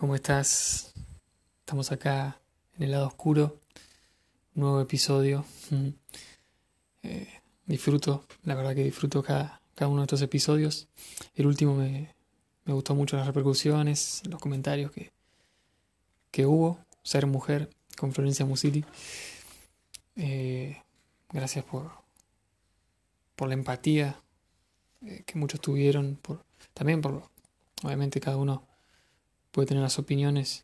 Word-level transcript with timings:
¿Cómo 0.00 0.14
estás? 0.14 0.94
Estamos 1.58 1.92
acá 1.92 2.40
en 2.78 2.84
el 2.84 2.92
lado 2.92 3.06
oscuro, 3.06 3.60
nuevo 4.54 4.80
episodio. 4.80 5.44
Mm. 5.68 5.88
Eh, 7.02 7.28
disfruto, 7.66 8.24
la 8.44 8.54
verdad 8.54 8.74
que 8.74 8.82
disfruto 8.82 9.22
cada, 9.22 9.60
uno 9.80 9.98
de 9.98 10.04
estos 10.04 10.22
episodios. 10.22 10.88
El 11.34 11.46
último 11.46 11.74
me, 11.74 12.14
me 12.64 12.72
gustó 12.72 12.94
mucho 12.94 13.18
las 13.18 13.26
repercusiones, 13.26 14.22
los 14.26 14.40
comentarios 14.40 14.90
que, 14.90 15.12
que 16.30 16.46
hubo. 16.46 16.78
Ser 17.02 17.26
mujer 17.26 17.68
con 17.98 18.14
Florencia 18.14 18.46
Musili. 18.46 18.86
Eh, 20.16 20.82
gracias 21.30 21.66
por, 21.66 21.90
por 23.36 23.48
la 23.48 23.54
empatía 23.54 24.18
eh, 25.04 25.24
que 25.26 25.38
muchos 25.38 25.60
tuvieron, 25.60 26.16
por, 26.22 26.42
también 26.72 27.02
por, 27.02 27.28
obviamente 27.82 28.18
cada 28.18 28.38
uno 28.38 28.69
puede 29.50 29.66
tener 29.66 29.82
las 29.82 29.98
opiniones 29.98 30.62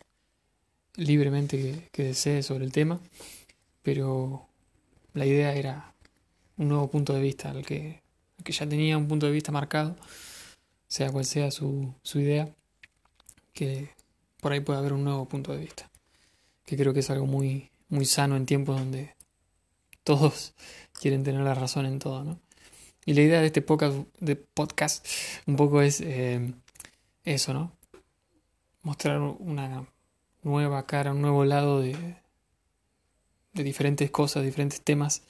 libremente 0.95 1.89
que, 1.93 2.03
desee 2.05 2.43
sobre 2.43 2.65
el 2.65 2.73
tema, 2.73 3.01
pero 3.83 4.47
la 5.13 5.27
idea 5.27 5.55
era 5.55 5.95
un 6.57 6.69
nuevo 6.69 6.91
punto 6.91 7.13
de 7.13 7.21
vista, 7.21 7.51
al 7.51 7.65
que, 7.65 8.03
que 8.43 8.53
ya 8.53 8.67
tenía 8.67 8.97
un 8.97 9.09
punto 9.09 9.27
de 9.27 9.33
vista 9.33 9.53
marcado, 9.53 9.97
sea 10.89 11.11
cual 11.11 11.25
sea 11.25 11.51
su, 11.51 11.95
su 12.03 12.21
idea, 12.21 12.55
que 13.53 13.91
por 14.41 14.53
ahí 14.53 14.61
puede 14.61 14.79
haber 14.79 14.93
un 14.93 15.05
nuevo 15.05 15.27
punto 15.27 15.53
de 15.53 15.59
vista, 15.59 15.91
que 16.65 16.77
creo 16.77 16.93
que 16.93 17.01
es 17.01 17.11
algo 17.11 17.27
muy, 17.27 17.71
muy 17.89 18.05
sano 18.05 18.37
en 18.37 18.47
tiempos 18.47 18.79
donde 18.79 19.15
todos 20.05 20.55
quieren 21.01 21.25
tener 21.25 21.43
la 21.43 21.55
razón 21.55 21.87
en 21.87 21.99
todo, 21.99 22.25
¿no? 22.25 22.41
Y 23.05 23.15
la 23.15 23.23
idea 23.23 23.41
de 23.41 23.47
este 23.47 23.63
podcast, 23.63 23.97
de 24.19 24.35
podcast 24.35 25.07
un 25.47 25.55
poco 25.55 25.81
es 25.81 26.01
eh, 26.01 26.53
eso, 27.25 27.55
¿no? 27.55 27.76
Mostrar 28.87 29.21
una 29.21 29.85
nueva 30.45 30.87
cara, 30.87 31.11
un 31.11 31.21
nuevo 31.21 31.45
lado 31.45 31.81
de, 31.81 31.97
diferentes 33.53 34.13
cosas, 34.13 34.45
diferentes 34.45 34.81
temas, 34.81 35.25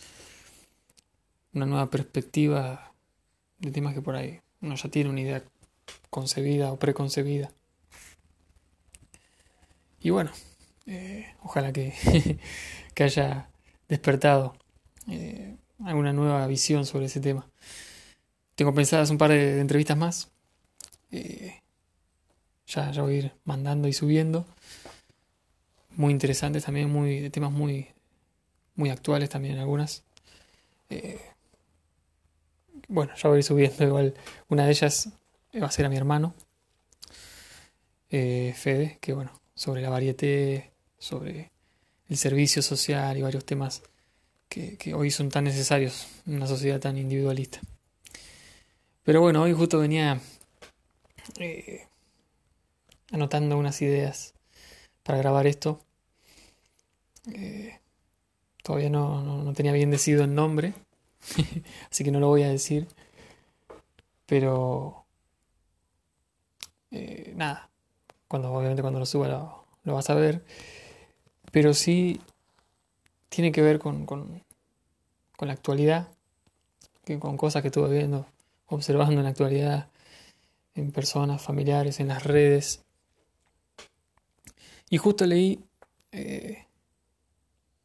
una 1.54 1.64
nueva 1.64 1.88
perspectiva 1.88 2.92
de 3.58 3.70
temas 3.70 3.94
que 3.94 4.02
por 4.02 4.14
ahí 4.14 4.42
uno 4.60 4.74
ya 4.74 4.90
tiene 4.90 5.08
una 5.08 5.22
idea 5.22 5.42
concebida 6.10 6.70
o 6.70 6.78
preconcebida. 6.78 7.50
Y 10.00 10.10
bueno, 10.10 10.32
eh, 10.84 11.34
ojalá 11.42 11.72
que, 11.72 11.94
que, 12.94 13.04
haya 13.04 13.48
despertado 13.88 14.54
eh, 15.08 15.56
alguna 15.82 16.12
nueva 16.12 16.46
visión 16.46 16.84
sobre 16.84 17.06
ese 17.06 17.20
tema. 17.20 17.48
Tengo 18.54 18.74
pensadas 18.74 19.08
un 19.08 19.16
par 19.16 19.30
de, 19.30 19.60
entrevistas 19.60 19.96
más. 19.96 20.30
Eh, 21.10 21.62
ya, 22.66 22.90
ya 22.90 23.02
voy 23.02 23.14
a 23.14 23.18
ir 23.18 23.32
mandando 23.44 23.88
y 23.88 23.92
subiendo. 23.92 24.46
Muy 25.90 26.12
interesantes 26.12 26.64
también, 26.64 26.90
muy, 26.90 27.30
temas 27.30 27.52
muy, 27.52 27.88
muy 28.74 28.90
actuales 28.90 29.30
también 29.30 29.58
algunas. 29.58 30.02
Eh, 30.90 31.20
bueno, 32.88 33.12
ya 33.16 33.28
voy 33.28 33.36
a 33.36 33.38
ir 33.38 33.44
subiendo 33.44 33.84
igual. 33.86 34.14
Una 34.48 34.64
de 34.64 34.70
ellas 34.70 35.08
va 35.60 35.66
a 35.66 35.70
ser 35.70 35.86
a 35.86 35.88
mi 35.88 35.96
hermano, 35.96 36.34
eh, 38.10 38.54
Fede, 38.56 38.98
que 39.00 39.12
bueno, 39.12 39.32
sobre 39.54 39.82
la 39.82 39.90
varieté, 39.90 40.72
sobre 40.98 41.50
el 42.08 42.16
servicio 42.16 42.62
social 42.62 43.16
y 43.16 43.22
varios 43.22 43.44
temas 43.44 43.82
que, 44.48 44.76
que, 44.76 44.94
hoy 44.94 45.10
son 45.10 45.28
tan 45.28 45.44
necesarios 45.44 46.06
en 46.26 46.36
una 46.36 46.46
sociedad 46.46 46.78
tan 46.78 46.98
individualista. 46.98 47.60
Pero 49.02 49.20
bueno, 49.20 49.42
hoy 49.42 49.52
justo 49.52 49.78
venía 49.78 50.20
eh, 51.38 51.86
anotando 53.12 53.56
unas 53.58 53.80
ideas 53.82 54.34
para 55.02 55.18
grabar 55.18 55.46
esto. 55.46 55.80
Eh, 57.32 57.78
todavía 58.62 58.90
no, 58.90 59.22
no, 59.22 59.52
tenía 59.52 59.72
bien 59.72 59.90
decidido 59.90 60.24
el 60.24 60.34
nombre, 60.34 60.74
así 61.90 62.04
que 62.04 62.10
no 62.10 62.20
lo 62.20 62.28
voy 62.28 62.42
a 62.42 62.48
decir. 62.48 62.88
Pero 64.26 65.06
eh, 66.90 67.32
nada, 67.36 67.70
cuando 68.28 68.52
obviamente 68.52 68.82
cuando 68.82 68.98
lo 68.98 69.06
suba 69.06 69.28
lo, 69.84 69.94
vas 69.94 70.10
a 70.10 70.14
ver. 70.14 70.44
Pero 71.52 71.74
sí 71.74 72.20
tiene 73.28 73.52
que 73.52 73.62
ver 73.62 73.78
con, 73.78 74.06
con, 74.06 74.42
con 75.36 75.48
la 75.48 75.54
actualidad, 75.54 76.08
con 77.20 77.36
cosas 77.36 77.62
que 77.62 77.68
estuve 77.68 77.90
viendo, 77.90 78.26
observando 78.66 79.14
en 79.14 79.24
la 79.24 79.30
actualidad, 79.30 79.88
en 80.74 80.90
personas, 80.92 81.42
familiares, 81.42 82.00
en 82.00 82.08
las 82.08 82.24
redes. 82.24 82.85
Y 84.88 84.98
justo 84.98 85.26
leí 85.26 85.64
eh, 86.12 86.66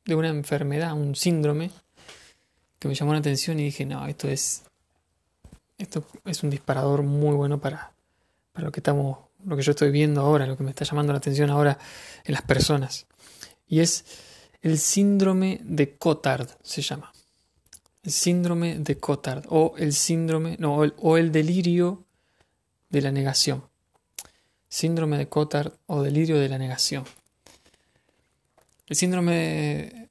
de 0.06 0.16
una 0.16 0.30
enfermedad, 0.30 0.94
un 0.94 1.16
síndrome, 1.16 1.72
que 2.80 2.88
me 2.88 2.96
llamó 2.96 3.14
la 3.14 3.20
atención 3.20 3.60
y 3.60 3.66
dije, 3.66 3.86
no, 3.86 4.06
esto 4.08 4.28
es, 4.28 4.64
esto 5.78 6.06
es 6.26 6.44
un 6.44 6.50
disparador 6.50 7.04
muy 7.04 7.36
bueno 7.36 7.60
para, 7.60 7.94
para 8.52 8.66
lo 8.66 8.72
que 8.72 8.80
estamos, 8.80 9.18
lo 9.46 9.56
que 9.56 9.64
yo 9.64 9.72
estoy 9.72 9.92
viendo 9.92 10.22
ahora, 10.22 10.46
lo 10.46 10.58
que 10.58 10.64
me 10.64 10.70
está 10.70 10.86
llamando 10.86 11.14
la 11.14 11.18
atención 11.18 11.50
ahora 11.50 11.78
en 12.24 12.34
las 12.34 12.44
personas. 12.44 13.08
Y 13.68 13.80
es 13.80 14.06
el 14.62 14.78
síndrome 14.78 15.60
de 15.64 15.98
Cotard, 15.98 16.50
se 16.62 16.82
llama. 16.82 17.12
El 18.04 18.12
síndrome 18.12 18.80
de 18.80 18.98
Cotard, 18.98 19.46
o 19.50 19.74
el 19.78 19.94
síndrome, 19.94 20.58
no, 20.60 20.76
o 20.76 21.18
el 21.18 21.32
delirio 21.32 22.04
de 22.90 23.02
la 23.02 23.12
negación 23.12 23.71
síndrome 24.72 25.18
de 25.18 25.28
Cotard 25.28 25.74
o 25.86 26.02
delirio 26.02 26.40
de 26.40 26.48
la 26.48 26.58
negación. 26.58 27.04
El 28.88 28.96
síndrome 28.96 30.09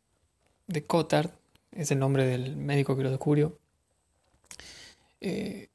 de 0.67 0.85
Cotard 0.85 1.31
es 1.73 1.91
el 1.91 1.99
nombre 1.99 2.27
del 2.27 2.57
médico 2.57 2.95
que 2.95 3.03
lo 3.03 3.11
descubrió. 3.11 3.59
Eh, 5.23 5.69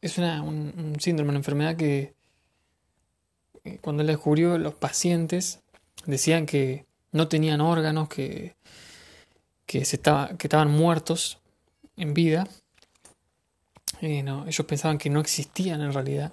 es 0.00 0.16
un, 0.16 0.96
síndrome, 1.00 1.30
una 1.30 1.38
enfermedad 1.38 1.76
que 1.76 2.14
eh, 3.64 3.78
cuando 3.80 4.02
él 4.02 4.06
descubrió 4.06 4.56
los 4.58 4.74
pacientes 4.74 5.60
decían 6.06 6.46
que 6.46 6.86
no 7.10 7.26
tenían 7.26 7.60
órganos, 7.60 8.08
que, 8.08 8.54
que, 9.66 9.84
se 9.84 9.96
estaba, 9.96 10.36
que 10.38 10.46
estaban 10.46 10.70
muertos 10.70 11.40
en 11.96 12.14
vida. 12.14 12.46
Eh, 14.00 14.24
ellos 14.46 14.66
pensaban 14.66 14.98
que 14.98 15.10
no 15.10 15.18
existían 15.18 15.80
en 15.80 15.92
realidad, 15.92 16.32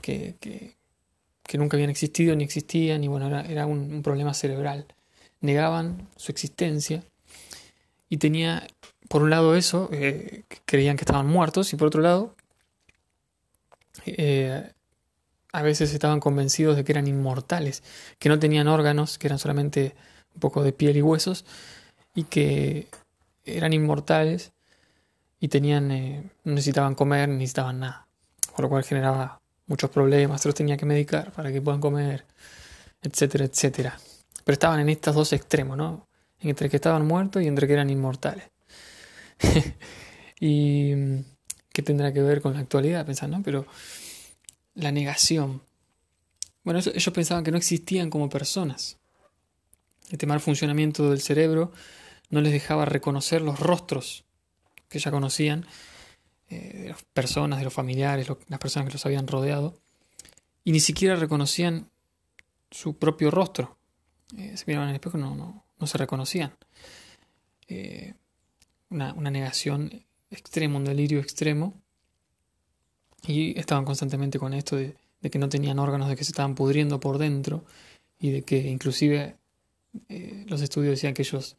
que, 0.00 0.36
que 0.40 0.75
nunca 1.54 1.76
habían 1.76 1.90
existido 1.90 2.34
ni 2.36 2.44
existían, 2.44 3.04
y 3.04 3.08
bueno, 3.08 3.40
era, 3.40 3.66
un, 3.66 4.02
problema 4.02 4.34
cerebral. 4.34 4.86
Negaban 5.40 6.08
su 6.16 6.32
existencia 6.32 7.04
y 8.08 8.18
tenía, 8.18 8.66
por 9.08 9.22
un 9.22 9.30
lado, 9.30 9.54
eso, 9.54 9.88
eh, 9.92 10.44
creían 10.64 10.96
que 10.96 11.02
estaban 11.02 11.26
muertos, 11.26 11.72
y 11.72 11.76
por 11.76 11.88
otro 11.88 12.02
lado, 12.02 12.34
eh, 14.06 14.72
a 15.52 15.62
veces 15.62 15.92
estaban 15.92 16.20
convencidos 16.20 16.76
de 16.76 16.84
que 16.84 16.92
eran 16.92 17.06
inmortales, 17.06 17.82
que 18.18 18.28
no 18.28 18.38
tenían 18.38 18.68
órganos, 18.68 19.18
que 19.18 19.28
eran 19.28 19.38
solamente 19.38 19.94
un 20.34 20.40
poco 20.40 20.62
de 20.62 20.72
piel 20.72 20.96
y 20.96 21.02
huesos, 21.02 21.44
y 22.14 22.24
que 22.24 22.88
eran 23.44 23.72
inmortales 23.72 24.52
y 25.40 25.48
tenían, 25.48 25.90
eh, 25.90 26.30
no 26.44 26.54
necesitaban 26.54 26.94
comer, 26.94 27.28
ni 27.28 27.36
necesitaban 27.36 27.80
nada, 27.80 28.06
por 28.54 28.64
lo 28.64 28.68
cual 28.68 28.84
generaba 28.84 29.40
muchos 29.66 29.90
problemas, 29.90 30.40
se 30.40 30.48
los 30.48 30.54
tenía 30.54 30.76
que 30.76 30.86
medicar 30.86 31.32
para 31.32 31.52
que 31.52 31.60
puedan 31.60 31.80
comer, 31.80 32.24
etcétera, 33.02 33.44
etcétera. 33.44 33.98
Pero 34.44 34.54
estaban 34.54 34.80
en 34.80 34.88
estos 34.88 35.14
dos 35.14 35.32
extremos, 35.32 35.76
¿no? 35.76 36.06
Entre 36.40 36.68
que 36.70 36.76
estaban 36.76 37.06
muertos 37.06 37.42
y 37.42 37.46
entre 37.46 37.66
que 37.66 37.72
eran 37.72 37.90
inmortales. 37.90 38.50
y 40.40 40.92
qué 41.72 41.82
tendrá 41.82 42.12
que 42.12 42.22
ver 42.22 42.40
con 42.40 42.54
la 42.54 42.60
actualidad, 42.60 43.04
pensando, 43.04 43.38
¿no? 43.38 43.42
Pero 43.42 43.66
la 44.74 44.92
negación. 44.92 45.62
Bueno, 46.62 46.80
ellos 46.80 47.14
pensaban 47.14 47.44
que 47.44 47.50
no 47.50 47.58
existían 47.58 48.10
como 48.10 48.28
personas. 48.28 48.98
Este 50.10 50.26
mal 50.26 50.40
funcionamiento 50.40 51.10
del 51.10 51.20
cerebro 51.20 51.72
no 52.30 52.40
les 52.40 52.52
dejaba 52.52 52.84
reconocer 52.84 53.42
los 53.42 53.58
rostros 53.58 54.24
que 54.88 54.98
ya 54.98 55.10
conocían 55.10 55.66
eh, 56.48 56.78
de 56.82 56.88
las 56.90 57.02
personas, 57.02 57.58
de 57.58 57.64
los 57.64 57.74
familiares, 57.74 58.28
las 58.48 58.60
personas 58.60 58.86
que 58.86 58.92
los 58.92 59.06
habían 59.06 59.26
rodeado, 59.26 59.74
y 60.62 60.70
ni 60.70 60.78
siquiera 60.78 61.16
reconocían 61.16 61.90
su 62.70 62.98
propio 62.98 63.32
rostro. 63.32 63.78
Eh, 64.36 64.56
se 64.56 64.64
miraban 64.66 64.88
en 64.88 64.90
el 64.90 64.96
espejo, 64.96 65.18
no, 65.18 65.34
no, 65.34 65.64
no 65.76 65.86
se 65.86 65.98
reconocían. 65.98 66.52
Eh, 67.66 68.14
una, 68.90 69.12
negación 69.12 70.04
extrema, 70.30 70.76
un 70.76 70.84
delirio 70.84 71.18
extremo, 71.18 71.74
y 73.26 73.58
estaban 73.58 73.84
constantemente 73.84 74.38
con 74.38 74.54
esto 74.54 74.76
de, 74.76 74.96
de, 75.20 75.30
que 75.30 75.40
no 75.40 75.48
tenían 75.48 75.80
órganos, 75.80 76.08
de 76.08 76.14
que 76.14 76.22
se 76.22 76.30
estaban 76.30 76.54
pudriendo 76.54 77.00
por 77.00 77.18
dentro, 77.18 77.64
y 78.20 78.30
de 78.30 78.42
que 78.42 78.58
inclusive 78.68 79.36
los 80.46 80.60
estudios 80.62 80.92
decían 80.92 81.14
que 81.14 81.22
ellos 81.22 81.56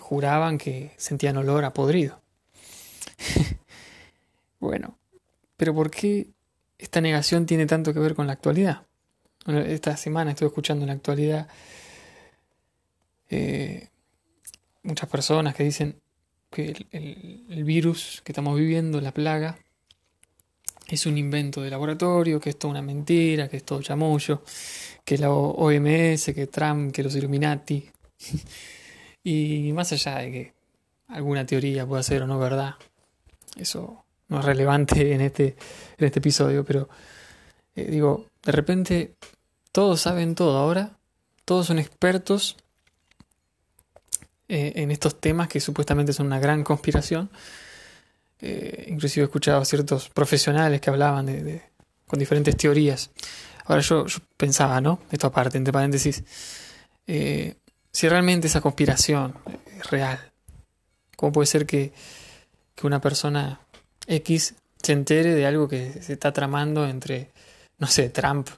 juraban 0.00 0.58
que 0.58 0.92
sentían 0.96 1.36
olor 1.36 1.64
a 1.64 1.72
podrido. 1.72 2.23
bueno, 4.60 4.98
pero 5.56 5.74
¿por 5.74 5.90
qué 5.90 6.28
esta 6.78 7.00
negación 7.00 7.46
tiene 7.46 7.66
tanto 7.66 7.92
que 7.92 8.00
ver 8.00 8.14
con 8.14 8.26
la 8.26 8.34
actualidad? 8.34 8.82
esta 9.46 9.94
semana 9.96 10.30
estuve 10.30 10.46
escuchando 10.46 10.84
en 10.84 10.88
la 10.88 10.94
actualidad 10.94 11.48
eh, 13.28 13.88
muchas 14.82 15.08
personas 15.08 15.54
que 15.54 15.64
dicen 15.64 16.00
que 16.50 16.86
el, 16.92 17.64
virus 17.64 18.22
que 18.24 18.32
estamos 18.32 18.56
viviendo, 18.56 19.00
la 19.00 19.12
plaga, 19.12 19.58
es 20.86 21.06
un 21.06 21.18
invento 21.18 21.62
de 21.62 21.70
laboratorio, 21.70 22.38
que 22.38 22.50
es 22.50 22.58
toda 22.58 22.72
una 22.72 22.82
mentira, 22.82 23.48
que 23.48 23.56
es 23.56 23.64
todo 23.64 23.82
chamullo, 23.82 24.42
que 25.04 25.18
la 25.18 25.30
OMS, 25.30 26.32
que 26.32 26.46
Trump, 26.46 26.92
que 26.92 27.02
los 27.02 27.16
Illuminati. 27.16 27.88
y 29.24 29.72
más 29.72 29.90
allá 29.92 30.18
de 30.18 30.30
que 30.30 30.52
alguna 31.08 31.44
teoría 31.44 31.86
pueda 31.86 32.02
ser 32.02 32.22
o 32.22 32.26
no 32.26 32.38
verdad, 32.38 32.74
eso 33.56 34.04
no 34.28 34.40
es 34.40 34.44
relevante 34.44 35.12
en 35.12 35.20
este, 35.20 35.56
en 35.98 36.06
este 36.06 36.18
episodio, 36.18 36.64
pero 36.64 36.88
eh, 37.76 37.86
digo, 37.90 38.26
de 38.42 38.52
repente 38.52 39.14
todos 39.72 40.00
saben 40.00 40.34
todo 40.34 40.58
ahora, 40.58 40.96
todos 41.44 41.66
son 41.66 41.78
expertos 41.78 42.56
eh, 44.46 44.72
en 44.76 44.90
estos 44.90 45.20
temas 45.20 45.48
que 45.48 45.58
supuestamente 45.58 46.12
son 46.12 46.26
una 46.26 46.38
gran 46.38 46.62
conspiración. 46.64 47.30
Eh, 48.40 48.86
inclusive 48.88 49.24
he 49.24 49.26
escuchado 49.26 49.60
a 49.60 49.64
ciertos 49.64 50.10
profesionales 50.10 50.80
que 50.80 50.90
hablaban 50.90 51.26
de, 51.26 51.62
con 52.06 52.18
diferentes 52.18 52.56
teorías. 52.56 53.10
Ahora 53.64 53.80
yo, 53.80 54.04
pensaba, 54.36 54.80
¿no? 54.80 55.00
Esto 55.10 55.28
aparte, 55.28 55.56
entre 55.56 55.72
paréntesis, 55.72 56.22
eh, 57.06 57.56
si 57.90 58.08
realmente 58.08 58.48
esa 58.48 58.60
conspiración 58.60 59.34
es 59.78 59.90
real, 59.90 60.20
¿cómo 61.16 61.32
puede 61.32 61.46
ser 61.46 61.64
que, 61.64 61.92
que 62.74 62.86
una 62.86 63.00
persona 63.00 63.60
X 64.06 64.54
se 64.82 64.92
entere 64.92 65.34
de 65.34 65.46
algo 65.46 65.68
que 65.68 66.02
se 66.02 66.12
está 66.12 66.32
tramando 66.32 66.86
entre, 66.86 67.30
no 67.78 67.86
sé, 67.86 68.10
Trump 68.10 68.48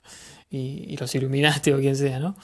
y, 0.50 0.96
los 0.96 1.14
Illuminati 1.14 1.72
o 1.72 1.78
quien 1.78 1.96
sea, 1.96 2.18
¿no? 2.18 2.36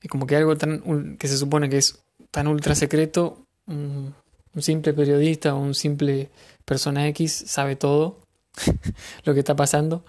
Es 0.00 0.08
como 0.08 0.26
que 0.26 0.36
algo 0.36 0.56
tan, 0.56 1.16
que 1.18 1.28
se 1.28 1.36
supone 1.36 1.68
que 1.68 1.78
es 1.78 1.98
tan 2.30 2.46
ultra 2.46 2.74
secreto, 2.74 3.46
un, 3.66 4.14
simple 4.58 4.92
periodista 4.94 5.54
o 5.54 5.58
un 5.58 5.74
simple 5.74 6.30
persona 6.64 7.06
X 7.08 7.44
sabe 7.46 7.76
todo 7.76 8.20
lo 9.24 9.34
que 9.34 9.40
está 9.40 9.54
pasando, 9.54 10.04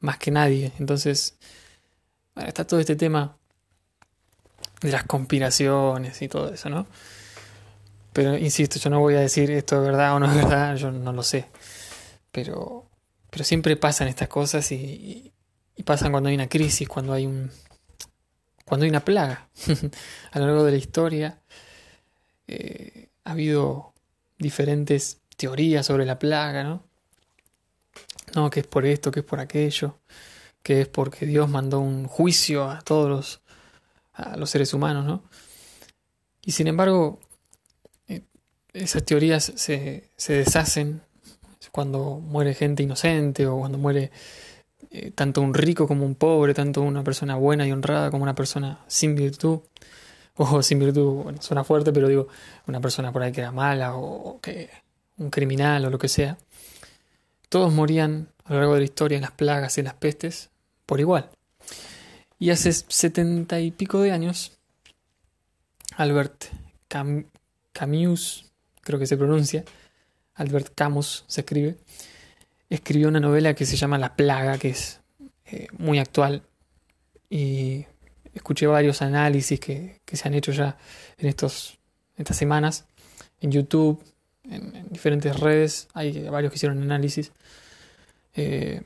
más 0.00 0.18
que 0.18 0.30
nadie. 0.30 0.72
Entonces, 0.78 1.36
está 2.36 2.66
todo 2.66 2.80
este 2.80 2.96
tema 2.96 3.36
de 4.80 4.92
las 4.92 5.04
conspiraciones 5.04 6.20
y 6.22 6.28
todo 6.28 6.52
eso, 6.52 6.68
¿no? 6.68 6.86
Pero 8.18 8.36
insisto, 8.36 8.80
yo 8.80 8.90
no 8.90 8.98
voy 8.98 9.14
a 9.14 9.20
decir 9.20 9.48
esto 9.52 9.76
es 9.76 9.82
verdad 9.82 10.16
o 10.16 10.18
no 10.18 10.26
es 10.26 10.34
verdad, 10.34 10.74
yo 10.74 10.90
no 10.90 11.12
lo 11.12 11.22
sé. 11.22 11.46
Pero, 12.32 12.90
pero 13.30 13.44
siempre 13.44 13.76
pasan 13.76 14.08
estas 14.08 14.26
cosas 14.26 14.72
y, 14.72 15.32
y 15.76 15.82
pasan 15.84 16.10
cuando 16.10 16.28
hay 16.28 16.34
una 16.34 16.48
crisis, 16.48 16.88
cuando 16.88 17.12
hay 17.12 17.26
un, 17.26 17.48
cuando 18.64 18.82
hay 18.82 18.90
una 18.90 19.04
plaga. 19.04 19.48
a 20.32 20.38
lo 20.40 20.46
largo 20.46 20.64
de 20.64 20.72
la 20.72 20.76
historia 20.78 21.38
eh, 22.48 23.10
ha 23.22 23.30
habido 23.30 23.94
diferentes 24.36 25.20
teorías 25.36 25.86
sobre 25.86 26.04
la 26.04 26.18
plaga, 26.18 26.64
¿no? 26.64 26.82
No, 28.34 28.50
que 28.50 28.58
es 28.58 28.66
por 28.66 28.84
esto, 28.84 29.12
que 29.12 29.20
es 29.20 29.26
por 29.26 29.38
aquello, 29.38 30.00
que 30.64 30.80
es 30.80 30.88
porque 30.88 31.24
Dios 31.24 31.48
mandó 31.48 31.78
un 31.78 32.08
juicio 32.08 32.68
a 32.68 32.80
todos 32.80 33.08
los, 33.08 33.42
a 34.12 34.36
los 34.36 34.50
seres 34.50 34.74
humanos, 34.74 35.04
¿no? 35.04 35.22
Y 36.42 36.50
sin 36.50 36.66
embargo, 36.66 37.20
esas 38.82 39.04
teorías 39.04 39.52
se, 39.56 40.10
se 40.16 40.32
deshacen 40.34 41.02
cuando 41.70 42.20
muere 42.20 42.54
gente 42.54 42.82
inocente 42.82 43.46
o 43.46 43.58
cuando 43.58 43.78
muere 43.78 44.10
eh, 44.90 45.10
tanto 45.10 45.42
un 45.42 45.54
rico 45.54 45.86
como 45.86 46.06
un 46.06 46.14
pobre, 46.14 46.54
tanto 46.54 46.82
una 46.82 47.04
persona 47.04 47.36
buena 47.36 47.66
y 47.66 47.72
honrada 47.72 48.10
como 48.10 48.22
una 48.22 48.34
persona 48.34 48.80
sin 48.86 49.14
virtud, 49.14 49.60
o 50.36 50.62
sin 50.62 50.78
virtud, 50.78 51.24
bueno, 51.24 51.42
suena 51.42 51.64
fuerte, 51.64 51.92
pero 51.92 52.08
digo, 52.08 52.28
una 52.66 52.80
persona 52.80 53.12
por 53.12 53.22
ahí 53.22 53.32
que 53.32 53.40
era 53.40 53.52
mala 53.52 53.96
o, 53.96 54.40
que 54.40 54.70
un 55.18 55.30
criminal 55.30 55.84
o 55.84 55.90
lo 55.90 55.98
que 55.98 56.08
sea. 56.08 56.38
Todos 57.48 57.72
morían 57.72 58.28
a 58.44 58.52
lo 58.52 58.60
largo 58.60 58.74
de 58.74 58.80
la 58.80 58.84
historia 58.84 59.16
en 59.16 59.22
las 59.22 59.32
plagas 59.32 59.76
y 59.76 59.80
en 59.80 59.86
las 59.86 59.94
pestes 59.94 60.50
por 60.86 61.00
igual. 61.00 61.30
Y 62.38 62.50
hace 62.50 62.72
setenta 62.72 63.60
y 63.60 63.72
pico 63.72 64.00
de 64.00 64.12
años, 64.12 64.52
Albert 65.96 66.46
Camus, 67.72 68.47
creo 68.88 68.98
que 68.98 69.06
se 69.06 69.18
pronuncia, 69.18 69.66
Albert 70.32 70.72
Camus 70.74 71.26
se 71.26 71.42
escribe, 71.42 71.76
escribió 72.70 73.08
una 73.08 73.20
novela 73.20 73.52
que 73.52 73.66
se 73.66 73.76
llama 73.76 73.98
La 73.98 74.16
Plaga, 74.16 74.56
que 74.56 74.70
es 74.70 75.00
eh, 75.44 75.66
muy 75.76 75.98
actual. 75.98 76.42
Y 77.28 77.84
escuché 78.32 78.66
varios 78.66 79.02
análisis 79.02 79.60
que, 79.60 80.00
se 80.10 80.26
han 80.26 80.32
hecho 80.32 80.52
ya 80.52 80.78
en 81.18 81.28
estos, 81.28 81.78
estas 82.16 82.38
semanas 82.38 82.86
en 83.42 83.52
YouTube, 83.52 84.02
en, 84.44 84.88
diferentes 84.88 85.38
redes. 85.38 85.88
Hay 85.92 86.26
varios 86.30 86.50
que 86.50 86.56
hicieron 86.56 86.80
análisis. 86.80 87.30
Eh, 88.36 88.80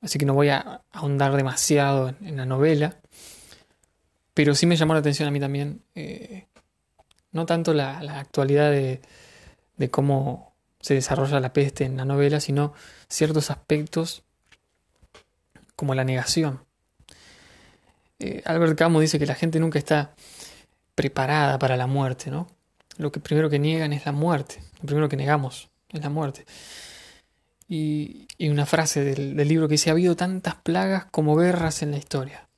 así 0.00 0.18
que 0.18 0.26
no 0.26 0.34
voy 0.34 0.48
a 0.48 0.82
ahondar 0.90 1.36
demasiado 1.36 2.08
en, 2.08 2.36
la 2.36 2.44
novela. 2.44 2.96
Pero 4.34 4.56
sí 4.56 4.66
me 4.66 4.74
llamó 4.74 4.94
la 4.94 5.00
atención 5.00 5.28
a 5.28 5.30
mí 5.30 5.38
también, 5.38 5.80
eh, 5.94 6.46
no 7.32 7.46
tanto 7.46 7.74
la, 7.74 7.98
actualidad 8.18 8.70
de, 8.70 9.00
cómo 9.90 10.52
se 10.80 10.94
desarrolla 10.94 11.40
la 11.40 11.52
peste 11.52 11.84
en 11.84 11.96
la 11.96 12.04
novela, 12.04 12.40
sino 12.40 12.72
ciertos 13.08 13.50
aspectos 13.50 14.22
como 15.74 15.94
la 15.94 16.04
negación. 16.04 16.60
Eh, 18.18 18.42
Albert 18.44 18.78
Camus 18.78 19.00
dice 19.00 19.18
que 19.18 19.26
la 19.26 19.34
gente 19.34 19.58
nunca 19.58 19.78
está 19.78 20.14
preparada 20.94 21.58
para 21.58 21.76
la 21.76 21.86
muerte, 21.86 22.30
¿no? 22.30 22.46
Lo 22.98 23.10
que 23.10 23.20
primero 23.20 23.50
que 23.50 23.58
niegan 23.58 23.92
es 23.92 24.06
la 24.06 24.12
muerte, 24.12 24.62
lo 24.80 24.86
primero 24.86 25.08
que 25.08 25.16
negamos 25.16 25.70
es 25.88 26.02
la 26.02 26.10
muerte. 26.10 26.44
Y, 27.68 28.28
una 28.38 28.66
frase 28.66 29.02
del, 29.02 29.34
del 29.36 29.48
libro 29.48 29.66
que 29.66 29.74
dice, 29.74 29.88
ha 29.88 29.94
habido 29.94 30.14
tantas 30.14 30.56
plagas 30.56 31.06
como 31.06 31.36
guerras 31.36 31.82
en 31.82 31.90
la 31.92 31.96
historia, 31.96 32.48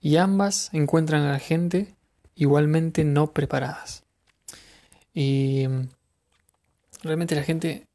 y 0.00 0.16
ambas 0.16 0.70
encuentran 0.72 1.22
a 1.22 1.32
la 1.32 1.38
gente 1.38 1.94
igualmente 2.34 3.04
no 3.04 3.32
preparadas. 3.32 4.04
Y 5.14 5.66
realmente 7.02 7.34
la 7.34 7.42
gente 7.42 7.86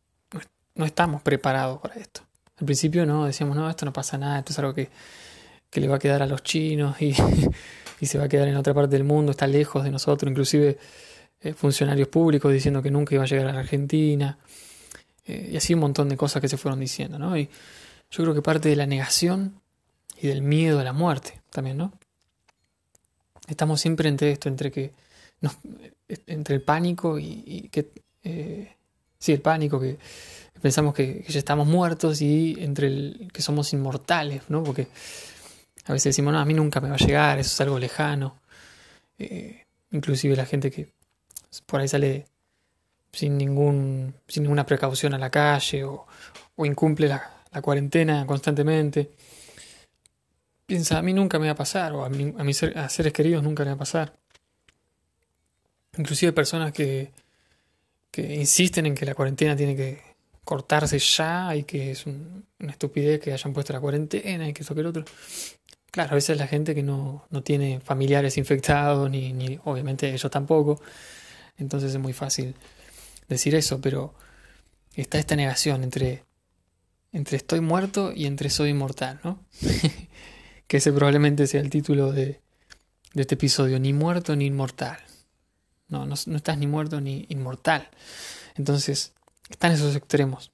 no 0.76 0.86
estamos 0.86 1.22
preparados 1.22 1.80
para 1.80 1.96
esto. 1.96 2.22
Al 2.60 2.66
principio 2.66 3.06
no, 3.06 3.26
decíamos, 3.26 3.56
no, 3.56 3.70
esto 3.70 3.86
no 3.86 3.94
pasa 3.94 4.18
nada, 4.18 4.40
esto 4.40 4.52
es 4.52 4.60
algo 4.60 4.74
que, 4.74 4.90
le 5.74 5.88
va 5.88 5.98
a 5.98 6.00
quedar 6.00 6.24
a 6.24 6.28
los 6.28 6.42
chinos 6.44 7.00
y, 7.02 7.14
se 8.06 8.18
va 8.18 8.26
a 8.26 8.30
quedar 8.30 8.48
en 8.48 8.56
otra 8.56 8.74
parte 8.74 8.96
del 8.96 9.04
mundo, 9.04 9.32
está 9.32 9.48
lejos 9.48 9.84
de 9.84 9.92
nosotros, 9.92 10.30
inclusive 10.30 10.78
eh, 11.42 11.54
funcionarios 11.54 12.08
públicos 12.08 12.52
diciendo 12.52 12.82
que 12.82 12.92
nunca 12.92 13.16
iba 13.16 13.24
a 13.24 13.28
llegar 13.28 13.48
a 13.48 13.54
la 13.54 13.60
Argentina, 13.60 14.38
eh, 15.26 15.50
y 15.52 15.58
así 15.58 15.74
un 15.74 15.82
montón 15.82 16.10
de 16.10 16.18
cosas 16.18 16.42
que 16.42 16.48
se 16.48 16.58
fueron 16.58 16.80
diciendo, 16.80 17.20
¿no? 17.20 17.38
Y 17.38 17.50
yo 18.10 18.24
creo 18.24 18.34
que 18.34 18.42
parte 18.42 18.70
de 18.70 18.76
la 18.76 18.88
negación 18.88 19.60
y 20.20 20.28
del 20.28 20.42
miedo 20.42 20.80
a 20.80 20.84
la 20.84 20.94
muerte 20.94 21.42
también, 21.52 21.78
¿no? 21.78 21.92
Estamos 23.48 23.82
siempre 23.82 24.10
entre 24.10 24.32
esto, 24.32 24.50
entre 24.50 24.72
que 24.72 24.94
entre 26.28 26.56
el 26.56 26.62
pánico 26.62 27.18
y, 27.20 27.70
que 27.72 27.92
eh, 28.24 28.78
Sí, 29.20 29.34
el 29.34 29.42
pánico, 29.42 29.80
que 29.80 29.98
pensamos 30.62 30.94
que, 30.94 31.26
ya 31.28 31.40
estamos 31.40 31.68
muertos 31.68 32.22
y 32.22 32.56
entre 32.60 32.88
el 32.88 33.30
que 33.34 33.42
somos 33.42 33.74
inmortales, 33.74 34.44
¿no? 34.50 34.64
Porque 34.64 34.88
a 35.86 35.94
veces 35.94 36.12
decimos, 36.12 36.34
no, 36.34 36.40
a 36.40 36.46
mí 36.46 36.54
nunca 36.54 36.82
me 36.82 36.90
va 36.90 36.96
a 36.96 37.00
llegar, 37.00 37.40
eso 37.40 37.50
es 37.52 37.62
algo 37.62 37.80
lejano. 37.80 38.40
Eh, 39.18 39.66
inclusive 39.92 40.36
la 40.36 40.46
gente 40.46 40.70
que 40.70 40.94
por 41.66 41.80
ahí 41.80 41.88
sale 41.88 42.26
sin, 43.12 43.38
ningún, 43.38 44.14
sin 44.28 44.44
ninguna 44.44 44.66
precaución 44.66 45.14
a 45.16 45.18
la 45.18 45.32
calle 45.32 45.84
o, 45.84 46.06
incumple 46.58 47.08
la, 47.08 47.34
cuarentena 47.62 48.24
constantemente, 48.28 49.12
piensa, 50.68 51.00
a 51.00 51.02
mí 51.02 51.14
nunca 51.14 51.40
me 51.40 51.48
va 51.48 51.54
a 51.54 51.56
pasar, 51.56 51.94
o 51.94 52.04
a, 52.04 52.08
a 52.08 52.10
mis 52.10 52.58
seres 52.58 53.14
queridos 53.14 53.42
nunca 53.42 53.64
me 53.64 53.72
va 53.72 53.76
a 53.76 53.80
pasar. 53.80 54.14
Inclusive 55.98 56.32
personas 56.34 56.72
que, 56.72 57.12
que 58.12 58.36
insisten 58.36 58.86
en 58.86 58.94
que 58.94 59.06
la 59.06 59.16
cuarentena 59.16 59.56
tiene 59.56 59.76
que 59.76 60.02
cortarse 60.44 61.00
ya 61.00 61.56
y 61.56 61.64
que 61.64 61.92
es 61.92 62.06
una 62.06 62.72
estupidez 62.72 63.20
que 63.20 63.34
hayan 63.34 63.54
puesto 63.54 63.74
la 63.74 63.80
cuarentena 63.80 64.48
y 64.48 64.54
que 64.54 64.62
eso 64.62 64.76
que 64.76 64.82
el 64.82 64.88
otro. 64.88 65.06
Claro, 65.90 66.12
a 66.12 66.16
veces 66.16 66.38
la 66.38 66.48
gente 66.48 66.76
que 66.76 66.84
no, 66.84 67.26
no 67.32 67.42
tiene 67.42 67.80
familiares 67.80 68.38
infectados, 68.38 69.10
ni, 69.10 69.34
ni 69.34 69.60
obviamente 69.64 70.14
ellos 70.14 70.30
tampoco, 70.30 70.82
entonces 71.58 71.92
es 71.92 72.00
muy 72.00 72.14
fácil 72.14 72.56
decir 73.28 73.56
eso, 73.56 73.82
pero 73.82 74.14
está 74.96 75.18
esta 75.18 75.36
negación 75.36 75.84
entre, 75.84 76.24
entre 77.12 77.38
estoy 77.38 77.62
muerto 77.62 78.12
y 78.14 78.26
entre 78.26 78.50
soy 78.50 78.70
inmortal, 78.70 79.20
¿no? 79.24 79.40
que 80.68 80.78
ese 80.78 80.92
probablemente 80.92 81.48
sea 81.48 81.62
el 81.62 81.70
título 81.70 82.12
de, 82.12 82.42
este 83.16 83.36
episodio, 83.36 83.80
ni 83.80 83.94
muerto 83.94 84.36
ni 84.36 84.46
inmortal. 84.46 84.98
No, 85.88 86.06
no, 86.06 86.14
estás 86.14 86.58
ni 86.58 86.68
muerto 86.68 87.02
ni 87.02 87.26
inmortal. 87.30 87.90
Entonces, 88.56 89.14
están 89.50 89.72
esos 89.72 89.96
extremos. 89.96 90.52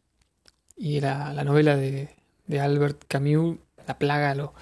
Y 0.78 1.00
la, 1.02 1.34
la 1.34 1.44
novela 1.44 1.76
de, 1.76 2.10
de, 2.48 2.60
Albert 2.60 3.06
Camus, 3.08 3.58
La 3.88 3.98
plaga, 3.98 4.36
lo, 4.36 4.54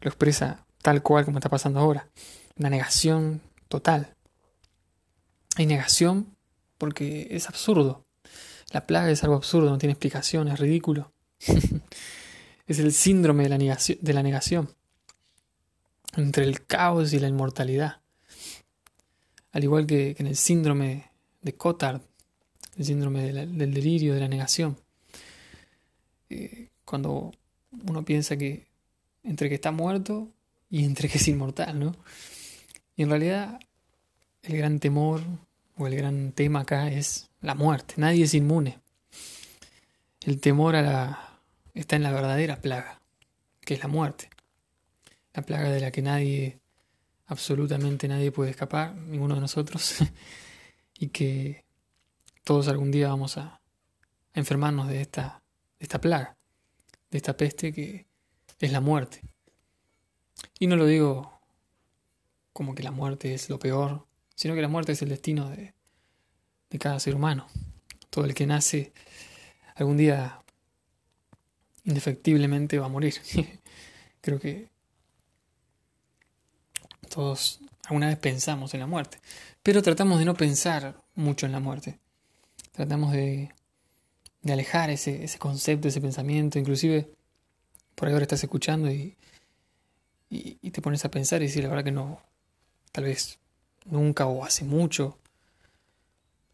lo 0.00 0.08
expresa 0.08 0.64
tal 0.82 1.02
cual 1.02 1.24
como 1.24 1.38
está 1.38 1.48
pasando 1.48 1.80
ahora. 1.80 2.08
Una 2.56 2.70
negación 2.70 3.42
total. 3.68 4.14
Hay 5.56 5.66
negación 5.66 6.34
porque 6.78 7.28
es 7.30 7.48
absurdo. 7.48 8.06
La 8.70 8.86
plaga 8.86 9.10
es 9.10 9.22
algo 9.22 9.36
absurdo, 9.36 9.70
no 9.70 9.78
tiene 9.78 9.92
explicación, 9.92 10.48
es 10.48 10.58
ridículo. 10.58 11.12
es 12.66 12.78
el 12.78 12.92
síndrome 12.92 13.44
de 13.44 13.48
la, 13.48 13.58
negación, 13.58 13.98
de 14.00 14.12
la 14.12 14.22
negación. 14.22 14.77
Entre 16.16 16.44
el 16.44 16.64
caos 16.66 17.12
y 17.12 17.20
la 17.20 17.28
inmortalidad. 17.28 18.00
Al 19.52 19.64
igual 19.64 19.86
que, 19.86 20.16
en 20.18 20.26
el 20.26 20.36
síndrome 20.36 21.10
de 21.42 21.54
Cotard, 21.54 22.00
el 22.76 22.84
síndrome 22.84 23.32
del 23.32 23.74
delirio, 23.74 24.14
de 24.14 24.20
la 24.20 24.28
negación. 24.28 24.78
Eh, 26.30 26.68
cuando 26.84 27.32
uno 27.86 28.04
piensa 28.04 28.36
que 28.36 28.66
entre 29.24 29.48
que 29.48 29.56
está 29.56 29.72
muerto 29.72 30.28
y 30.70 30.84
entre 30.84 31.08
que 31.08 31.18
es 31.18 31.28
inmortal, 31.28 31.78
¿no? 31.78 31.96
Y 32.96 33.02
en 33.02 33.10
realidad 33.10 33.60
el 34.42 34.56
gran 34.56 34.80
temor 34.80 35.22
o 35.76 35.86
el 35.86 35.96
gran 35.96 36.32
tema 36.32 36.60
acá 36.60 36.88
es 36.88 37.30
la 37.40 37.54
muerte. 37.54 37.94
Nadie 37.96 38.24
es 38.24 38.34
inmune. 38.34 38.78
El 40.22 40.40
temor 40.40 40.76
a 40.76 40.82
la 40.82 41.40
está 41.74 41.96
en 41.96 42.02
la 42.02 42.12
verdadera 42.12 42.60
plaga, 42.60 43.00
que 43.60 43.74
es 43.74 43.80
la 43.80 43.88
muerte. 43.88 44.30
La 45.38 45.42
plaga 45.42 45.70
de 45.70 45.78
la 45.78 45.92
que 45.92 46.02
nadie, 46.02 46.58
absolutamente 47.26 48.08
nadie 48.08 48.32
puede 48.32 48.50
escapar, 48.50 48.96
ninguno 48.96 49.36
de 49.36 49.40
nosotros, 49.40 49.98
y 50.98 51.10
que 51.10 51.64
todos 52.42 52.66
algún 52.66 52.90
día 52.90 53.06
vamos 53.06 53.38
a, 53.38 53.60
enfermarnos 54.34 54.88
de 54.88 55.00
esta, 55.00 55.44
de 55.78 55.84
esta 55.84 56.00
plaga, 56.00 56.36
de 57.12 57.18
esta 57.18 57.36
peste 57.36 57.72
que 57.72 58.08
es 58.58 58.72
la 58.72 58.80
muerte. 58.80 59.20
Y 60.58 60.66
no 60.66 60.74
lo 60.74 60.86
digo 60.86 61.40
como 62.52 62.74
que 62.74 62.82
la 62.82 62.90
muerte 62.90 63.32
es 63.32 63.48
lo 63.48 63.60
peor, 63.60 64.08
sino 64.34 64.56
que 64.56 64.62
la 64.62 64.66
muerte 64.66 64.90
es 64.90 65.02
el 65.02 65.08
destino 65.08 65.50
de, 65.50 65.72
de 66.68 66.78
cada 66.80 66.98
ser 66.98 67.14
humano. 67.14 67.46
Todo 68.10 68.24
el 68.24 68.34
que 68.34 68.48
nace 68.48 68.92
algún 69.76 69.98
día 69.98 70.42
indefectiblemente 71.84 72.80
va 72.80 72.86
a 72.86 72.88
morir. 72.88 73.14
Creo 74.20 74.40
que 74.40 74.76
todos 77.08 77.60
alguna 77.86 78.08
vez 78.08 78.18
pensamos 78.18 78.74
en 78.74 78.80
la 78.80 78.86
muerte, 78.86 79.18
pero 79.62 79.82
tratamos 79.82 80.18
de 80.18 80.24
no 80.24 80.34
pensar 80.34 80.94
mucho 81.14 81.46
en 81.46 81.52
la 81.52 81.60
muerte. 81.60 81.98
Tratamos 82.72 83.12
de, 83.12 83.50
de 84.42 84.52
alejar 84.52 84.90
ese, 84.90 85.24
ese 85.24 85.38
concepto, 85.38 85.88
ese 85.88 86.00
pensamiento, 86.00 86.58
inclusive 86.58 87.10
por 87.94 88.08
ahí 88.08 88.14
ahora 88.14 88.24
estás 88.24 88.42
escuchando 88.44 88.90
y, 88.90 89.16
y, 90.30 90.70
te 90.70 90.82
pones 90.82 91.04
a 91.04 91.10
pensar 91.10 91.42
y 91.42 91.46
decir, 91.46 91.64
la 91.64 91.70
verdad 91.70 91.84
que 91.84 91.90
no, 91.90 92.20
tal 92.92 93.04
vez 93.04 93.38
nunca 93.86 94.26
o 94.26 94.44
hace 94.44 94.64
mucho 94.64 95.18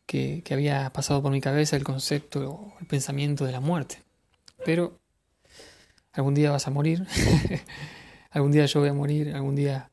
que, 0.06 0.42
que 0.42 0.54
había 0.54 0.90
pasado 0.92 1.22
por 1.22 1.32
mi 1.32 1.40
cabeza 1.40 1.76
el 1.76 1.84
concepto 1.84 2.50
o 2.50 2.74
el 2.80 2.86
pensamiento 2.86 3.44
de 3.44 3.52
la 3.52 3.60
muerte. 3.60 4.02
Pero 4.64 4.98
algún 6.12 6.34
día 6.34 6.50
vas 6.50 6.66
a 6.66 6.70
morir, 6.70 7.06
algún 8.30 8.52
día 8.52 8.66
yo 8.66 8.80
voy 8.80 8.88
a 8.88 8.94
morir, 8.94 9.34
algún 9.34 9.56
día 9.56 9.90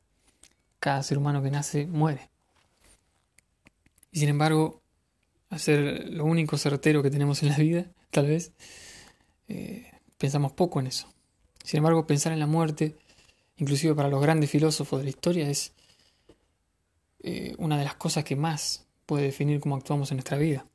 cada 0.82 1.00
ser 1.04 1.16
humano 1.16 1.40
que 1.44 1.50
nace 1.52 1.86
muere. 1.86 2.28
Y 4.10 4.18
sin 4.18 4.28
embargo, 4.28 4.82
hacer 5.48 6.08
lo 6.10 6.24
único 6.24 6.58
certero 6.58 7.04
que 7.04 7.10
tenemos 7.10 7.40
en 7.44 7.50
la 7.50 7.56
vida, 7.56 7.86
tal 8.10 8.26
vez, 8.26 8.50
eh, 9.46 9.92
pensamos 10.18 10.50
poco 10.50 10.80
en 10.80 10.88
eso. 10.88 11.06
Sin 11.62 11.78
embargo, 11.78 12.04
pensar 12.04 12.32
en 12.32 12.40
la 12.40 12.48
muerte, 12.48 12.96
inclusive 13.58 13.94
para 13.94 14.08
los 14.08 14.20
grandes 14.20 14.50
filósofos 14.50 14.98
de 14.98 15.04
la 15.04 15.10
historia, 15.10 15.48
es 15.48 15.72
eh, 17.20 17.54
una 17.58 17.78
de 17.78 17.84
las 17.84 17.94
cosas 17.94 18.24
que 18.24 18.34
más 18.34 18.84
puede 19.06 19.26
definir 19.26 19.60
cómo 19.60 19.76
actuamos 19.76 20.10
en 20.10 20.16
nuestra 20.16 20.36
vida. 20.36 20.66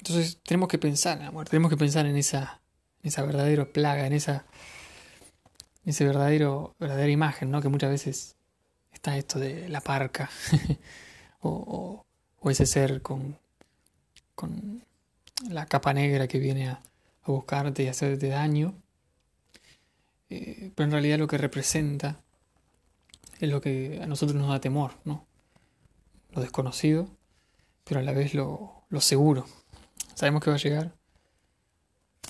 Entonces 0.00 0.38
tenemos 0.44 0.68
que 0.68 0.76
pensar 0.76 1.16
en 1.16 1.24
la 1.24 1.30
muerte, 1.30 1.52
tenemos 1.52 1.70
que 1.70 1.78
pensar 1.78 2.04
en 2.04 2.18
esa, 2.18 2.60
esa 3.02 3.22
verdadera 3.22 3.64
plaga, 3.64 4.06
en 4.06 4.12
esa, 4.12 4.44
esa 5.84 6.04
verdadero, 6.04 6.74
verdadera 6.78 7.10
imagen, 7.10 7.50
¿no? 7.50 7.60
Que 7.60 7.68
muchas 7.68 7.90
veces 7.90 8.36
está 8.92 9.16
esto 9.16 9.38
de 9.38 9.68
la 9.68 9.80
parca 9.80 10.30
o, 11.40 12.04
o, 12.40 12.50
ese 12.50 12.66
ser 12.66 13.02
con, 13.02 13.38
con 14.34 14.84
la 15.48 15.66
capa 15.66 15.92
negra 15.92 16.28
que 16.28 16.38
viene 16.38 16.68
a, 16.68 16.82
a 17.22 17.30
buscarte 17.30 17.82
y 17.82 17.88
hacerte 17.88 18.28
daño 18.28 18.74
eh, 20.30 20.72
pero 20.74 20.86
en 20.86 20.92
realidad 20.92 21.18
lo 21.18 21.28
que 21.28 21.38
representa 21.38 22.20
es 23.38 23.48
lo 23.48 23.60
que 23.60 24.00
a 24.02 24.06
nosotros 24.06 24.36
nos 24.36 24.48
da 24.48 24.60
temor, 24.60 24.92
¿no? 25.04 25.24
Lo 26.32 26.42
desconocido, 26.42 27.08
pero 27.84 28.00
a 28.00 28.02
la 28.02 28.12
vez 28.12 28.34
lo, 28.34 28.84
lo 28.88 29.00
seguro. 29.00 29.46
Sabemos 30.14 30.42
que 30.42 30.50
va 30.50 30.56
a 30.56 30.60
llegar, 30.60 30.92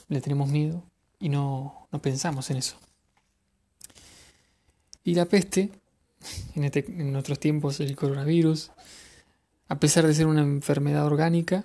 le 0.09 0.21
tenemos 0.21 0.49
miedo 0.51 0.83
y 1.19 1.29
no, 1.29 1.89
no 1.93 2.03
pensamos 2.03 2.51
en 2.51 2.59
eso. 2.59 2.77
Y 5.05 5.15
la 5.15 5.27
peste, 5.27 5.71
en, 6.55 6.65
este, 6.65 6.87
en 6.89 7.13
nuestros 7.13 7.39
tiempos 7.39 7.79
el 7.81 7.95
coronavirus, 7.95 8.73
a 9.69 9.79
pesar 9.79 10.07
de 10.07 10.15
ser 10.15 10.27
una 10.27 10.41
enfermedad 10.41 11.05
orgánica, 11.05 11.65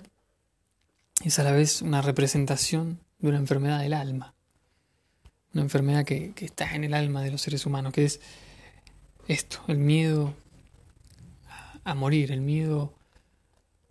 es 1.24 1.38
a 1.38 1.42
la 1.42 1.52
vez 1.52 1.82
una 1.82 2.02
representación 2.02 3.00
de 3.18 3.28
una 3.28 3.38
enfermedad 3.38 3.80
del 3.80 3.94
alma. 3.94 4.34
Una 5.54 5.62
enfermedad 5.62 6.04
que, 6.04 6.34
está 6.38 6.74
en 6.74 6.84
el 6.84 6.94
alma 6.94 7.22
de 7.22 7.30
los 7.30 7.40
seres 7.40 7.66
humanos, 7.66 7.92
que 7.92 8.04
es 8.04 8.20
esto, 9.26 9.62
el 9.68 9.78
miedo 9.78 10.34
a, 11.84 11.94
morir, 11.94 12.32
el 12.32 12.40
miedo 12.40 12.94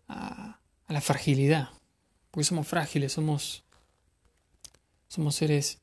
a, 0.08 0.60
la 0.88 1.02
fragilidad, 1.02 1.70
porque 2.32 2.46
somos 2.46 2.68
frágiles, 2.68 3.14
somos, 3.14 3.64
somos 5.08 5.36
seres 5.36 5.80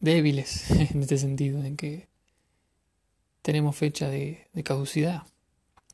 débiles 0.00 0.70
en 0.90 1.02
este 1.02 1.16
sentido, 1.16 1.64
en 1.64 1.76
que 1.76 2.09
tenemos 3.42 3.76
fecha 3.76 4.08
de, 4.08 4.48
caducidad, 4.64 5.26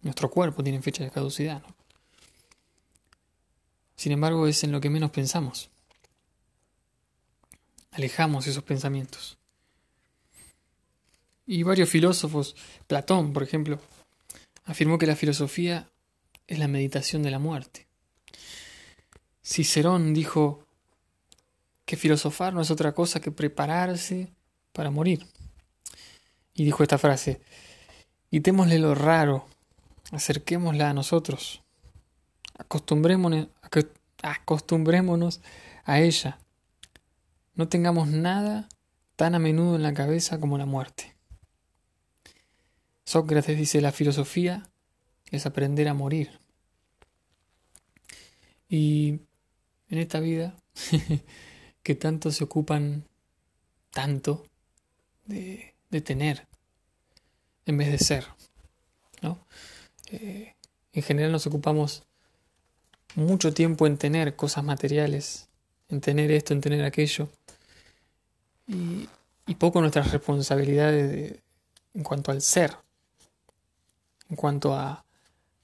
nuestro 0.03 0.31
cuerpo 0.31 0.62
tiene 0.62 0.83
fecha 0.83 1.05
de 1.05 1.11
caducidad. 1.11 1.62
¿no? 1.62 1.75
Sin 3.97 4.12
embargo, 4.12 4.47
es 4.47 4.62
en 4.65 4.73
lo 4.73 4.81
que 4.81 4.91
menos 4.91 5.11
pensamos 5.11 5.71
alejamos 7.97 8.47
esos 8.47 8.62
pensamientos. 8.62 9.38
Y 11.47 11.62
varios 11.62 11.88
filósofos, 11.88 12.55
Platón, 12.87 13.33
por 13.33 13.43
ejemplo, 13.43 13.81
afirmó 14.65 14.99
que 14.99 15.07
la 15.07 15.17
filosofía 15.17 15.88
es 16.47 16.59
la 16.59 16.69
meditación 16.69 17.23
de 17.23 17.31
la 17.31 17.38
muerte. 17.38 17.87
Cicerón 19.43 20.12
dijo 20.12 20.67
que 21.87 21.97
filosofar 21.97 22.53
no 22.53 22.61
es 22.61 22.71
otra 22.71 22.93
cosa 22.93 23.21
que 23.21 23.31
prepararse 23.31 24.29
para 24.73 24.91
morir. 24.91 25.26
Y 26.56 26.64
dijo 26.64 26.82
esta 26.82 26.96
frase, 26.96 27.40
quitémosle 28.30 28.78
lo 28.78 28.94
raro, 28.94 29.46
acerquémosla 30.10 30.88
a 30.88 30.94
nosotros, 30.94 31.62
acostumbrémonos, 32.58 33.48
acostumbrémonos 34.22 35.42
a 35.84 36.00
ella, 36.00 36.38
no 37.54 37.68
tengamos 37.68 38.08
nada 38.08 38.70
tan 39.16 39.34
a 39.34 39.38
menudo 39.38 39.76
en 39.76 39.82
la 39.82 39.92
cabeza 39.92 40.40
como 40.40 40.56
la 40.56 40.64
muerte. 40.64 41.14
Sócrates 43.04 43.56
dice, 43.56 43.82
la 43.82 43.92
filosofía 43.92 44.68
es 45.30 45.44
aprender 45.44 45.88
a 45.88 45.94
morir. 45.94 46.40
Y 48.68 49.20
en 49.90 49.98
esta 49.98 50.20
vida, 50.20 50.56
que 51.82 51.94
tanto 51.94 52.32
se 52.32 52.44
ocupan 52.44 53.04
tanto 53.90 54.44
de, 55.26 55.75
tener 56.05 56.47
en 57.64 57.78
vez 57.78 57.90
de 57.90 57.99
ser. 57.99 58.26
¿no? 59.23 59.38
Eh, 60.11 60.55
en 60.93 61.02
general 61.02 61.33
nos 61.33 61.47
ocupamos 61.47 62.05
mucho 63.14 63.52
tiempo 63.52 63.87
en 63.87 63.99
tener 63.99 64.37
cosas 64.37 64.64
materiales, 64.64 65.49
en 65.88 66.00
tener 66.00 66.31
esto, 66.31 66.52
en 66.52 66.61
tener 66.61 66.85
aquello, 66.85 67.28
y, 68.66 69.09
poco 69.59 69.81
nuestras 69.81 70.11
responsabilidades 70.11 71.38
en 71.95 72.02
cuanto 72.02 72.31
al 72.31 72.43
ser, 72.43 72.76
en 74.28 74.37
cuanto 74.37 74.75
a, 74.75 75.05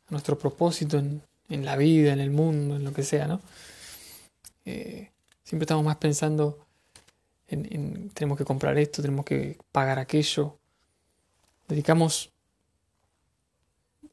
nuestro 0.09 0.39
propósito 0.39 0.99
en, 0.99 1.65
la 1.65 1.77
vida, 1.77 2.13
en 2.13 2.21
el 2.21 2.31
mundo, 2.31 2.77
en 2.77 2.85
lo 2.85 2.93
que 2.93 3.03
sea, 3.03 3.27
¿no? 3.27 3.41
Eh, 4.67 5.11
siempre 5.43 5.65
estamos 5.65 5.85
más 5.85 5.97
pensando 5.97 6.67
en, 7.53 7.69
en, 7.71 8.11
tenemos 8.11 8.39
que 8.39 8.45
comprar 8.45 8.79
esto, 8.79 9.03
tenemos 9.03 9.25
que 9.25 9.59
pagar 9.71 9.99
aquello. 9.99 10.59
Dedicamos 11.69 12.33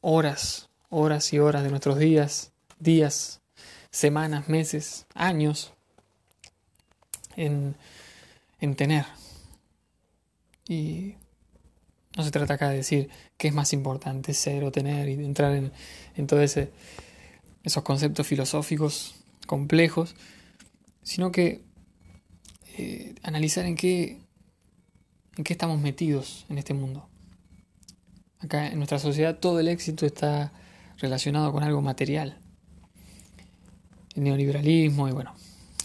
horas, 0.00 0.68
horas 0.88 1.32
y 1.32 1.38
horas 1.38 1.62
de 1.62 1.70
nuestros 1.70 1.98
días, 1.98 2.52
días, 2.78 3.40
semanas, 3.90 4.48
meses, 4.48 5.06
años 5.14 5.72
en 7.36 7.76
en 8.60 8.74
tener. 8.76 9.06
Y 10.68 11.14
no 12.16 12.22
se 12.22 12.30
trata 12.30 12.54
acá 12.54 12.68
de 12.68 12.76
decir 12.76 13.08
qué 13.36 13.48
es 13.48 13.54
más 13.54 13.72
importante, 13.72 14.34
ser 14.34 14.64
o 14.64 14.70
tener, 14.70 15.08
y 15.08 15.14
entrar 15.14 15.54
en, 15.54 15.72
en 16.16 16.26
todos 16.26 16.56
esos 17.64 17.82
conceptos 17.82 18.26
filosóficos 18.26 19.16
complejos, 19.46 20.14
sino 21.02 21.32
que 21.32 21.62
eh, 22.76 23.14
analizar 23.22 23.66
en 23.66 23.76
qué, 23.76 24.20
en 25.36 25.44
qué 25.44 25.52
estamos 25.52 25.80
metidos 25.80 26.46
en 26.48 26.58
este 26.58 26.74
mundo. 26.74 27.08
Acá 28.38 28.68
en 28.68 28.78
nuestra 28.78 28.98
sociedad 28.98 29.38
todo 29.38 29.60
el 29.60 29.68
éxito 29.68 30.06
está 30.06 30.52
relacionado 30.98 31.52
con 31.52 31.62
algo 31.62 31.82
material. 31.82 32.38
El 34.14 34.24
neoliberalismo 34.24 35.08
y 35.08 35.12
bueno, 35.12 35.34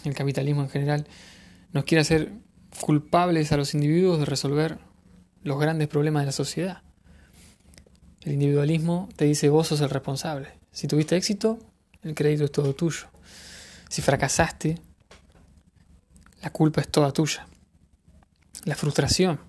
el 0.03 0.13
capitalismo 0.13 0.61
en 0.61 0.69
general 0.69 1.07
nos 1.73 1.83
quiere 1.83 2.01
hacer 2.01 2.31
culpables 2.81 3.51
a 3.51 3.57
los 3.57 3.73
individuos 3.73 4.19
de 4.19 4.25
resolver 4.25 4.79
los 5.43 5.59
grandes 5.59 5.87
problemas 5.87 6.23
de 6.23 6.27
la 6.27 6.31
sociedad. 6.31 6.81
El 8.21 8.33
individualismo 8.33 9.09
te 9.15 9.25
dice 9.25 9.49
vos 9.49 9.67
sos 9.67 9.81
el 9.81 9.89
responsable. 9.89 10.47
Si 10.71 10.87
tuviste 10.87 11.15
éxito, 11.15 11.59
el 12.01 12.15
crédito 12.15 12.45
es 12.45 12.51
todo 12.51 12.73
tuyo. 12.73 13.07
Si 13.89 14.01
fracasaste, 14.01 14.79
la 16.45 16.51
culpa 16.51 16.79
es 16.79 16.87
toda 16.87 17.11
tuya. 17.11 17.47
La 18.65 18.75
frustración. 18.75 19.39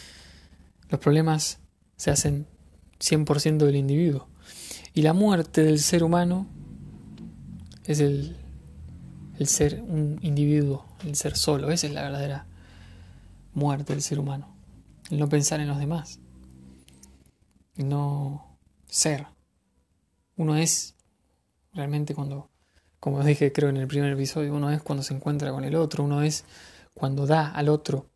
Los 0.90 1.00
problemas 1.00 1.60
se 1.96 2.10
hacen 2.10 2.46
100% 2.98 3.56
del 3.56 3.76
individuo. 3.76 4.28
Y 4.92 5.00
la 5.00 5.14
muerte 5.14 5.64
del 5.64 5.78
ser 5.78 6.04
humano 6.04 6.46
es 7.84 8.00
el, 8.00 8.36
el 9.38 9.46
ser 9.46 9.80
un 9.80 10.18
individuo, 10.20 10.84
el 11.06 11.16
ser 11.16 11.38
solo. 11.38 11.70
Esa 11.70 11.86
es 11.86 11.94
la 11.94 12.02
verdadera 12.02 12.46
muerte 13.54 13.94
del 13.94 14.02
ser 14.02 14.18
humano. 14.18 14.54
El 15.08 15.20
no 15.20 15.28
pensar 15.30 15.60
en 15.60 15.68
los 15.68 15.78
demás. 15.78 16.20
El 17.76 17.88
no 17.88 18.58
ser. 18.84 19.26
Uno 20.36 20.54
es 20.54 20.96
realmente 21.72 22.14
cuando 22.14 22.49
como 23.00 23.24
dije 23.24 23.50
creo 23.50 23.70
en 23.70 23.78
el 23.78 23.88
primer 23.88 24.12
episodio, 24.12 24.54
uno 24.54 24.70
es 24.70 24.82
cuando 24.82 25.02
se 25.02 25.14
encuentra 25.14 25.50
con 25.50 25.64
el 25.64 25.74
otro, 25.74 26.04
uno 26.04 26.22
es 26.22 26.44
cuando 26.92 27.26
da 27.26 27.50
al 27.50 27.70
otro 27.70 28.06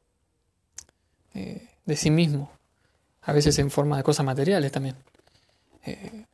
eh, 1.32 1.70
de 1.86 1.96
sí 1.96 2.10
mismo, 2.10 2.52
a 3.22 3.32
veces 3.32 3.58
en 3.58 3.70
forma 3.70 3.96
de 3.96 4.02
cosas 4.02 4.26
materiales 4.26 4.70
también. 4.70 4.96
Eh, 5.86 6.26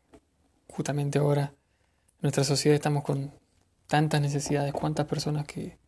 justamente 0.68 1.20
ahora 1.20 1.42
en 1.42 2.22
nuestra 2.22 2.42
sociedad 2.42 2.74
estamos 2.74 3.04
con 3.04 3.32
tantas 3.86 4.20
necesidades, 4.20 4.72
cuántas 4.72 5.06
personas 5.06 5.46
que, 5.46 5.78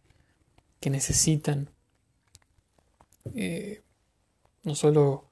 que 0.78 0.90
necesitan 0.90 1.69
eh, 3.35 3.83
no 4.62 4.76
solo 4.76 5.28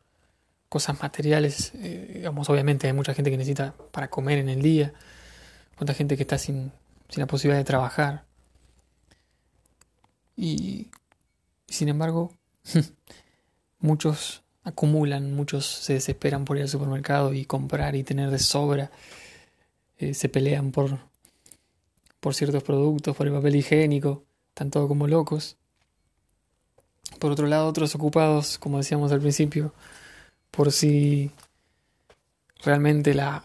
cosas 0.68 1.00
materiales, 1.00 1.72
digamos, 1.74 2.48
obviamente 2.48 2.86
hay 2.86 2.92
mucha 2.92 3.14
gente 3.14 3.30
que 3.30 3.36
necesita 3.36 3.74
para 3.90 4.08
comer 4.08 4.38
en 4.38 4.48
el 4.48 4.62
día, 4.62 4.92
cuánta 5.76 5.94
gente 5.94 6.16
que 6.16 6.22
está 6.22 6.38
sin, 6.38 6.72
sin 7.10 7.20
la 7.20 7.26
posibilidad 7.26 7.60
de 7.60 7.64
trabajar. 7.64 8.24
Y, 10.36 10.88
sin 11.66 11.88
embargo, 11.88 12.32
muchos 13.80 14.42
acumulan, 14.62 15.34
muchos 15.34 15.66
se 15.66 15.94
desesperan 15.94 16.44
por 16.44 16.56
ir 16.56 16.62
al 16.62 16.68
supermercado 16.68 17.34
y 17.34 17.44
comprar 17.44 17.96
y 17.96 18.04
tener 18.04 18.30
de 18.30 18.38
sobra. 18.38 18.90
Eh, 19.98 20.14
se 20.14 20.28
pelean 20.28 20.70
por, 20.72 20.98
por 22.20 22.34
ciertos 22.34 22.62
productos, 22.62 23.16
por 23.16 23.26
el 23.26 23.32
papel 23.32 23.56
higiénico, 23.56 24.24
están 24.48 24.70
todos 24.70 24.88
como 24.88 25.06
locos. 25.06 25.56
Por 27.18 27.32
otro 27.32 27.46
lado, 27.46 27.66
otros 27.66 27.94
ocupados, 27.94 28.56
como 28.58 28.78
decíamos 28.78 29.10
al 29.12 29.20
principio, 29.20 29.74
por 30.50 30.70
si 30.70 31.30
realmente 32.62 33.14
la 33.14 33.44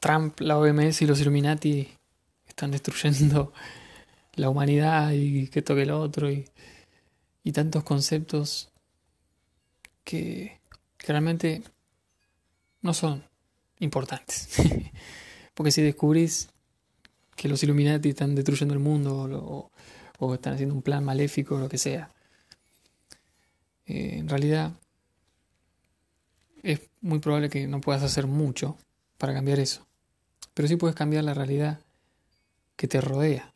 Trump, 0.00 0.38
la 0.40 0.58
OMS 0.58 1.02
y 1.02 1.06
los 1.06 1.20
Illuminati 1.20 1.96
están 2.56 2.70
destruyendo 2.70 3.52
la 4.34 4.48
humanidad 4.48 5.12
y 5.12 5.48
que 5.48 5.60
toque 5.60 5.82
el 5.82 5.90
otro 5.90 6.30
y, 6.30 6.48
y 7.44 7.52
tantos 7.52 7.84
conceptos 7.84 8.72
que, 10.04 10.58
realmente 11.00 11.62
no 12.80 12.94
son 12.94 13.22
importantes. 13.78 14.56
Porque 15.54 15.70
si 15.70 15.82
descubrís 15.82 16.48
que 17.36 17.48
los 17.48 17.62
Illuminati 17.62 18.08
están 18.08 18.34
destruyendo 18.34 18.72
el 18.72 18.80
mundo 18.80 19.70
o, 20.18 20.34
están 20.34 20.54
haciendo 20.54 20.74
un 20.74 20.82
plan 20.82 21.04
maléfico 21.04 21.56
o 21.56 21.60
lo 21.60 21.68
que 21.68 21.78
sea, 21.78 22.10
eh, 23.86 24.16
en 24.16 24.28
realidad 24.28 24.72
es 26.62 26.80
muy 27.02 27.18
probable 27.18 27.50
que 27.50 27.68
no 27.68 27.80
puedas 27.82 28.02
hacer 28.02 28.26
mucho 28.26 28.78
para 29.18 29.34
cambiar 29.34 29.60
eso. 29.60 29.86
Pero 30.54 30.66
sí 30.68 30.76
puedes 30.76 30.96
cambiar 30.96 31.22
la 31.22 31.34
realidad 31.34 31.85
que 32.76 32.88
te 32.88 33.00
rodea. 33.00 33.52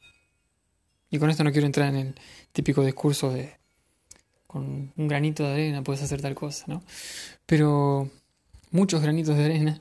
Y 1.11 1.19
con 1.19 1.31
esto 1.31 1.45
no 1.45 1.53
quiero 1.53 1.67
entrar 1.67 1.89
en 1.89 1.97
el 1.97 2.15
típico 2.53 2.85
discurso 2.85 3.31
de 3.31 3.61
con 4.51 4.93
un 4.97 5.07
granito 5.07 5.45
de 5.45 5.53
arena 5.53 5.83
puedes 5.83 6.03
hacer 6.03 6.21
tal 6.21 6.35
cosa, 6.35 6.65
¿no? 6.67 6.83
Pero 7.47 8.11
muchos 8.73 9.01
granitos 9.01 9.37
de 9.37 9.45
arena, 9.45 9.81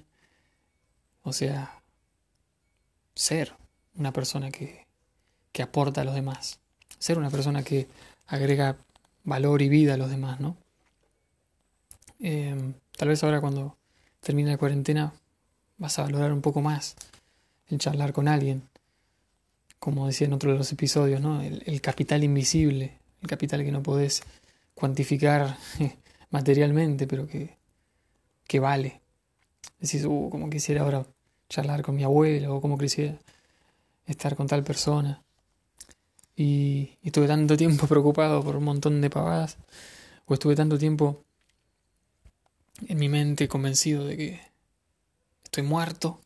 o 1.24 1.34
sea, 1.34 1.82
ser 3.16 3.56
una 3.96 4.14
persona 4.14 4.52
que, 4.52 4.86
que 5.52 5.64
aporta 5.64 6.02
a 6.02 6.04
los 6.04 6.14
demás, 6.14 6.60
ser 7.00 7.18
una 7.18 7.32
persona 7.32 7.64
que 7.64 7.88
agrega 8.28 8.78
valor 9.24 9.64
y 9.64 9.70
vida 9.70 9.96
a 9.96 9.98
los 9.98 10.12
demás, 10.12 10.40
¿no? 10.40 10.56
Eh, 12.20 12.56
tal 12.96 13.08
vez 13.08 13.24
ahora 13.24 13.42
cuando 13.42 13.76
termine 14.20 14.52
la 14.52 14.58
cuarentena 14.60 15.14
vas 15.80 15.98
a 15.98 16.04
valorar 16.04 16.32
un 16.32 16.42
poco 16.42 16.62
más 16.62 16.96
el 17.70 17.80
charlar 17.80 18.14
con 18.14 18.28
alguien, 18.28 18.69
como 19.80 20.08
decía 20.08 20.28
en 20.28 20.34
otro 20.34 20.52
de 20.52 20.58
los 20.58 20.72
episodios, 20.72 21.22
¿no? 21.22 21.42
el, 21.42 21.82
capital 21.82 22.24
invisible, 22.24 23.00
el 23.22 23.28
capital 23.28 23.64
que 23.64 23.72
no 23.72 23.82
podés 23.82 24.24
cuantificar 24.74 25.58
materialmente, 26.30 27.08
pero 27.08 27.28
que, 27.28 27.58
que 28.46 28.60
vale. 28.60 29.02
Decís, 29.80 30.06
uh, 30.06 30.30
como 30.30 30.50
quisiera 30.50 30.82
ahora 30.82 31.06
charlar 31.48 31.82
con 31.82 31.96
mi 31.96 32.04
abuelo, 32.04 32.56
o 32.56 32.62
como 32.62 32.78
quisiera 32.78 33.18
estar 34.06 34.36
con 34.36 34.48
tal 34.48 34.64
persona. 34.64 35.24
Y, 36.36 36.98
y, 37.02 37.08
estuve 37.08 37.28
tanto 37.28 37.56
tiempo 37.56 37.88
preocupado 37.94 38.44
por 38.44 38.58
un 38.58 38.64
montón 38.66 39.02
de 39.02 39.10
pavadas, 39.10 39.58
o 40.26 40.34
estuve 40.34 40.56
tanto 40.56 40.78
tiempo 40.78 41.24
en 42.88 42.98
mi 42.98 43.10
mente 43.10 43.48
convencido 43.48 44.06
de 44.06 44.18
que 44.18 44.40
estoy 45.44 45.64
muerto, 45.64 46.22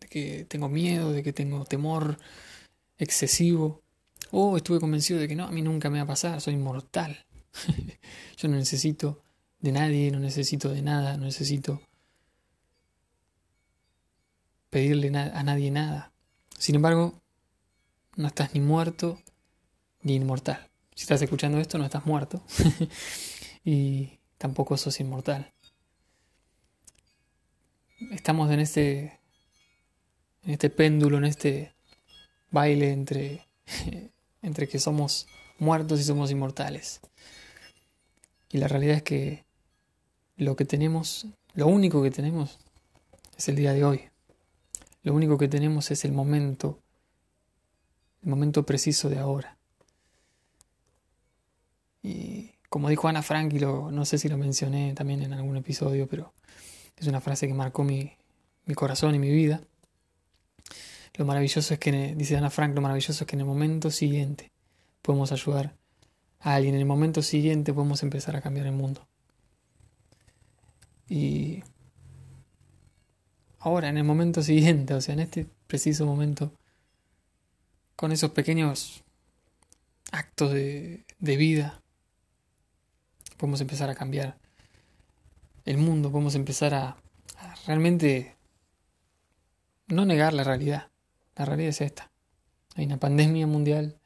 de 0.00 0.08
que 0.08 0.46
tengo 0.48 0.68
miedo, 0.68 1.12
de 1.12 1.22
que 1.22 1.32
tengo 1.32 1.64
temor, 1.64 2.18
excesivo. 2.98 3.82
O 4.30 4.56
estuve 4.56 4.80
convencido 4.80 5.20
de 5.20 5.28
que 5.28 5.36
no, 5.36 5.44
a 5.44 5.52
mí 5.52 5.62
nunca 5.62 5.90
me 5.90 5.98
va 5.98 6.04
a 6.04 6.08
pasar, 6.08 6.40
soy 6.40 6.54
inmortal. 6.54 7.26
Yo 8.36 8.48
no 8.48 8.56
necesito 8.56 9.22
de 9.60 9.72
nadie, 9.72 10.10
no 10.10 10.18
necesito 10.18 10.68
de 10.68 10.82
nada, 10.82 11.16
no 11.16 11.24
necesito 11.24 11.80
pedirle 14.70 15.16
a 15.16 15.42
nadie 15.42 15.70
nada. 15.70 16.12
Sin 16.58 16.74
embargo, 16.74 17.22
no 18.16 18.28
estás 18.28 18.54
ni 18.54 18.60
muerto 18.60 19.20
ni 20.02 20.14
inmortal. 20.14 20.70
Si 20.94 21.02
estás 21.02 21.22
escuchando 21.22 21.58
esto, 21.58 21.78
no 21.78 21.84
estás 21.84 22.06
muerto. 22.06 22.42
y 23.64 24.18
tampoco 24.38 24.76
sos 24.76 24.98
inmortal. 25.00 25.52
Estamos 28.10 28.50
en 28.50 28.60
este 28.60 29.20
en 30.42 30.52
este 30.52 30.70
péndulo, 30.70 31.18
en 31.18 31.24
este 31.24 31.75
baile 32.56 32.90
entre, 32.90 33.46
entre 34.42 34.66
que 34.66 34.78
somos 34.78 35.26
muertos 35.58 36.00
y 36.00 36.04
somos 36.04 36.30
inmortales. 36.30 37.00
Y 38.50 38.56
la 38.56 38.66
realidad 38.66 38.96
es 38.96 39.02
que 39.02 39.44
lo 40.38 40.56
que 40.56 40.64
tenemos, 40.64 41.26
lo 41.52 41.66
único 41.66 42.02
que 42.02 42.10
tenemos 42.10 42.58
es 43.36 43.48
el 43.48 43.56
día 43.56 43.74
de 43.74 43.84
hoy. 43.84 44.00
Lo 45.02 45.12
único 45.12 45.36
que 45.36 45.48
tenemos 45.48 45.90
es 45.90 46.06
el 46.06 46.12
momento, 46.12 46.80
el 48.22 48.30
momento 48.30 48.64
preciso 48.64 49.10
de 49.10 49.18
ahora. 49.18 49.58
Y 52.02 52.52
como 52.70 52.88
dijo 52.88 53.06
Ana 53.06 53.22
Frank, 53.22 53.52
y 53.52 53.58
lo, 53.58 53.90
no 53.90 54.06
sé 54.06 54.16
si 54.16 54.28
lo 54.30 54.38
mencioné 54.38 54.94
también 54.94 55.22
en 55.22 55.34
algún 55.34 55.58
episodio, 55.58 56.08
pero 56.08 56.32
es 56.96 57.06
una 57.06 57.20
frase 57.20 57.46
que 57.46 57.54
marcó 57.54 57.84
mi, 57.84 58.16
mi 58.64 58.74
corazón 58.74 59.14
y 59.14 59.18
mi 59.18 59.30
vida. 59.30 59.60
Lo 61.16 61.24
maravilloso 61.24 61.72
es 61.72 61.80
que, 61.80 62.14
dice 62.14 62.36
Ana 62.36 62.50
Frank, 62.50 62.74
lo 62.74 62.82
maravilloso 62.82 63.24
es 63.24 63.26
que 63.26 63.36
en 63.36 63.40
el 63.40 63.46
momento 63.46 63.90
siguiente 63.90 64.52
podemos 65.00 65.32
ayudar 65.32 65.74
a 66.40 66.54
alguien, 66.54 66.74
en 66.74 66.80
el 66.80 66.86
momento 66.86 67.22
siguiente 67.22 67.72
podemos 67.72 68.02
empezar 68.02 68.36
a 68.36 68.42
cambiar 68.42 68.66
el 68.66 68.72
mundo. 68.72 69.06
Y 71.08 71.62
ahora, 73.60 73.88
en 73.88 73.96
el 73.96 74.04
momento 74.04 74.42
siguiente, 74.42 74.92
o 74.94 75.00
sea, 75.00 75.14
en 75.14 75.20
este 75.20 75.46
preciso 75.66 76.04
momento, 76.04 76.52
con 77.94 78.12
esos 78.12 78.32
pequeños 78.32 79.02
actos 80.12 80.52
de, 80.52 81.04
de 81.18 81.36
vida, 81.36 81.80
podemos 83.38 83.60
empezar 83.60 83.88
a 83.88 83.94
cambiar 83.94 84.36
el 85.64 85.78
mundo, 85.78 86.10
podemos 86.10 86.34
empezar 86.34 86.74
a, 86.74 86.96
a 87.38 87.54
realmente 87.66 88.36
no 89.86 90.04
negar 90.04 90.34
la 90.34 90.44
realidad. 90.44 90.90
La 91.36 91.44
realidad 91.44 91.70
es 91.70 91.80
esta. 91.80 92.10
Hay 92.74 92.86
una 92.86 92.98
pandemia 92.98 93.46
mundial, 93.46 93.98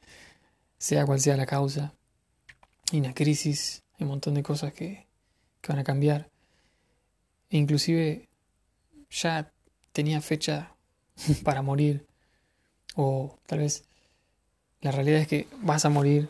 sea 0.77 1.05
cual 1.05 1.19
sea 1.19 1.37
la 1.37 1.45
causa, 1.45 1.93
hay 2.91 2.99
una 2.99 3.13
crisis, 3.13 3.83
hay 3.97 4.03
un 4.03 4.09
montón 4.09 4.33
de 4.33 4.43
cosas 4.43 4.73
que, 4.73 5.07
van 5.67 5.79
a 5.79 5.83
cambiar. 5.83 6.29
E 7.49 7.57
inclusive 7.57 8.27
ya 9.09 9.51
tenía 9.91 10.19
fecha 10.21 10.75
para 11.43 11.61
morir. 11.61 12.05
O 12.95 13.37
tal 13.45 13.59
vez 13.59 13.85
la 14.81 14.91
realidad 14.91 15.21
es 15.21 15.27
que 15.27 15.47
vas 15.61 15.85
a 15.85 15.89
morir, 15.89 16.29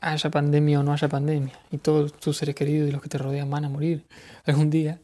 haya 0.00 0.30
pandemia 0.30 0.80
o 0.80 0.82
no 0.82 0.92
haya 0.92 1.08
pandemia. 1.08 1.58
Y 1.70 1.78
todos 1.78 2.12
tus 2.18 2.36
seres 2.36 2.54
queridos 2.54 2.88
y 2.88 2.92
los 2.92 3.00
que 3.00 3.08
te 3.08 3.18
rodean 3.18 3.48
van 3.48 3.64
a 3.64 3.68
morir 3.70 4.06
algún 4.44 4.68
día, 4.68 5.00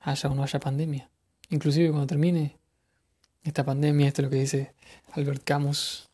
haya 0.00 0.28
o 0.28 0.34
no 0.34 0.42
haya 0.42 0.58
pandemia. 0.58 1.10
Inclusive 1.50 1.90
cuando 1.90 2.06
termine 2.06 2.56
esta 3.44 3.64
pandemia, 3.64 4.08
esto 4.08 4.22
es 4.22 4.24
lo 4.24 4.30
que 4.30 4.40
dice 4.40 4.74
Albert 5.12 5.44
Camus, 5.44 6.08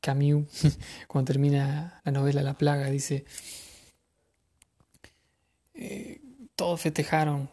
Camus, 0.00 0.46
cuando 1.08 1.32
termina 1.32 2.00
la 2.04 2.12
novela 2.12 2.42
La 2.42 2.54
Plaga, 2.54 2.90
dice, 2.90 3.24
eh, 5.74 6.20
todos 6.56 6.80
festejaron 6.80 7.48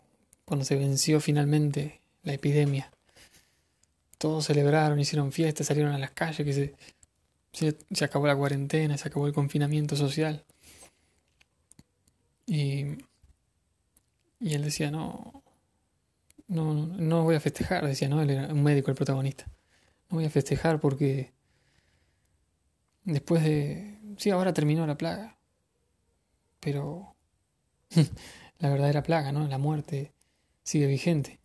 cuando 0.45 0.65
se 0.65 0.75
venció 0.75 1.19
finalmente 1.19 2.01
la 2.23 2.33
epidemia. 2.33 2.91
Todos 4.17 4.45
celebraron, 4.45 4.99
hicieron 4.99 5.31
fiestas, 5.31 5.67
salieron 5.67 5.93
a 5.93 5.99
las 5.99 6.11
calles, 6.11 6.45
que 6.45 6.53
se, 6.53 6.73
se, 7.51 7.77
se 7.91 8.05
acabó 8.05 8.25
la 8.25 8.35
cuarentena, 8.35 8.97
se 8.97 9.07
acabó 9.07 9.27
el 9.27 9.33
confinamiento 9.33 9.95
social. 9.95 10.43
Y, 12.47 12.85
y 14.39 14.53
él 14.53 14.63
decía, 14.63 14.89
no, 14.89 15.43
no, 16.47 16.73
no 16.73 17.23
voy 17.23 17.35
a 17.35 17.39
festejar, 17.39 17.85
decía, 17.85 18.09
no, 18.09 18.21
él 18.21 18.29
era 18.29 18.53
un 18.53 18.63
médico 18.63 18.91
el 18.91 18.97
protagonista. 18.97 19.45
No 20.09 20.17
voy 20.17 20.25
a 20.25 20.29
festejar 20.29 20.79
porque 20.79 21.33
después 23.03 23.43
de... 23.43 23.99
Sí, 24.17 24.29
ahora 24.29 24.53
terminó 24.53 24.85
la 24.85 24.97
plaga, 24.97 25.37
pero 26.59 27.15
la 28.59 28.69
verdadera 28.69 29.03
plaga, 29.03 29.31
¿no? 29.31 29.47
La 29.47 29.57
muerte 29.57 30.13
sigue 30.63 30.87
vigente. 30.87 31.39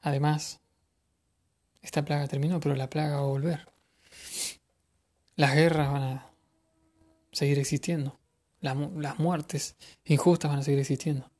Además, 0.00 0.60
esta 1.82 2.04
plaga 2.04 2.28
terminó, 2.28 2.60
pero 2.60 2.74
la 2.74 2.88
plaga 2.88 3.16
va 3.16 3.22
a 3.22 3.28
volver. 3.28 3.68
Las 5.36 5.54
guerras 5.54 5.92
van 5.92 6.02
a 6.02 6.30
seguir 7.32 7.58
existiendo. 7.58 8.18
las 8.60 9.18
muertes 9.18 9.76
injustas 10.04 10.50
van 10.50 10.60
a 10.60 10.62
seguir 10.62 10.80
existiendo. 10.80 11.30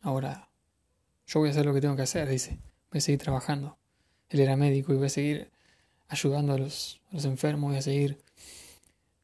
Ahora, 0.00 0.48
yo 1.32 1.40
voy 1.40 1.48
a 1.48 1.52
hacer 1.52 1.64
lo 1.64 1.72
que 1.72 1.80
tengo 1.80 1.96
que 1.96 2.02
hacer, 2.02 2.28
dice. 2.28 2.58
Voy 2.90 2.98
a 2.98 3.00
seguir 3.00 3.20
trabajando. 3.20 3.78
Él 4.28 4.40
era 4.40 4.54
médico 4.56 4.92
y 4.92 4.96
voy 4.96 5.06
a 5.06 5.10
seguir 5.10 5.50
ayudando 6.08 6.52
a 6.52 6.58
los, 6.58 7.00
enfermos, 7.12 7.70
voy 7.70 7.78
a 7.78 7.82
seguir 7.82 8.18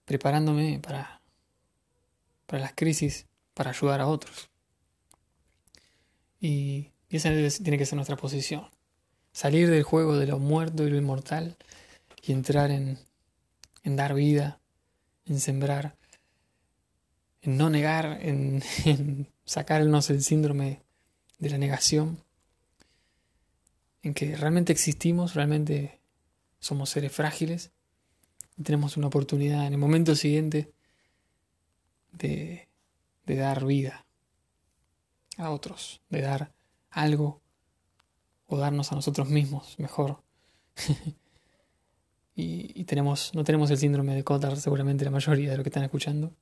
preparándome 0.06 0.78
para, 0.78 1.20
para 2.46 2.62
las 2.62 2.72
crisis, 2.74 3.26
para 3.52 3.70
ayudar 3.70 4.00
a 4.00 4.06
otros. 4.06 4.48
Y, 6.40 6.92
esa 7.10 7.30
tiene 7.62 7.78
que 7.78 7.86
ser 7.86 7.96
nuestra 7.96 8.16
posición. 8.16 8.68
Salir 9.32 9.70
del 9.70 9.82
juego 9.82 10.16
de 10.16 10.26
lo 10.26 10.38
muerto 10.38 10.86
y 10.86 10.90
lo 10.90 10.96
inmortal 10.96 11.56
y 12.22 12.32
entrar 12.32 12.70
en, 12.70 12.98
en 13.82 13.96
dar 13.96 14.14
vida, 14.14 14.60
en 15.26 15.40
sembrar, 15.40 15.96
en 17.42 17.58
no 17.58 17.68
negar, 17.68 18.18
en, 18.22 18.62
en 18.86 19.28
sacarnos 19.44 20.08
el 20.08 20.22
síndrome 20.22 20.87
de 21.38 21.50
la 21.50 21.58
negación, 21.58 22.22
en 24.02 24.14
que 24.14 24.36
realmente 24.36 24.72
existimos, 24.72 25.34
realmente 25.34 26.00
somos 26.58 26.90
seres 26.90 27.12
frágiles 27.12 27.72
y 28.56 28.62
tenemos 28.62 28.96
una 28.96 29.06
oportunidad 29.06 29.66
en 29.66 29.72
el 29.74 29.78
momento 29.78 30.14
siguiente 30.14 30.72
de, 32.12 32.68
de 33.26 33.36
dar 33.36 33.64
vida 33.64 34.06
a 35.36 35.50
otros, 35.50 36.00
de 36.08 36.22
dar 36.22 36.52
algo 36.90 37.40
o 38.46 38.56
darnos 38.58 38.90
a 38.90 38.96
nosotros 38.96 39.28
mismos 39.28 39.78
mejor. 39.78 40.22
y, 42.34 42.80
y, 42.80 42.84
tenemos, 42.84 43.32
no 43.34 43.44
tenemos 43.44 43.70
el 43.70 43.78
síndrome 43.78 44.14
de 44.14 44.24
Cotard, 44.24 44.58
seguramente 44.58 45.04
la 45.04 45.10
mayoría 45.10 45.50
de 45.50 45.56
los 45.56 45.64
que 45.64 45.68
están 45.68 45.84
escuchando. 45.84 46.32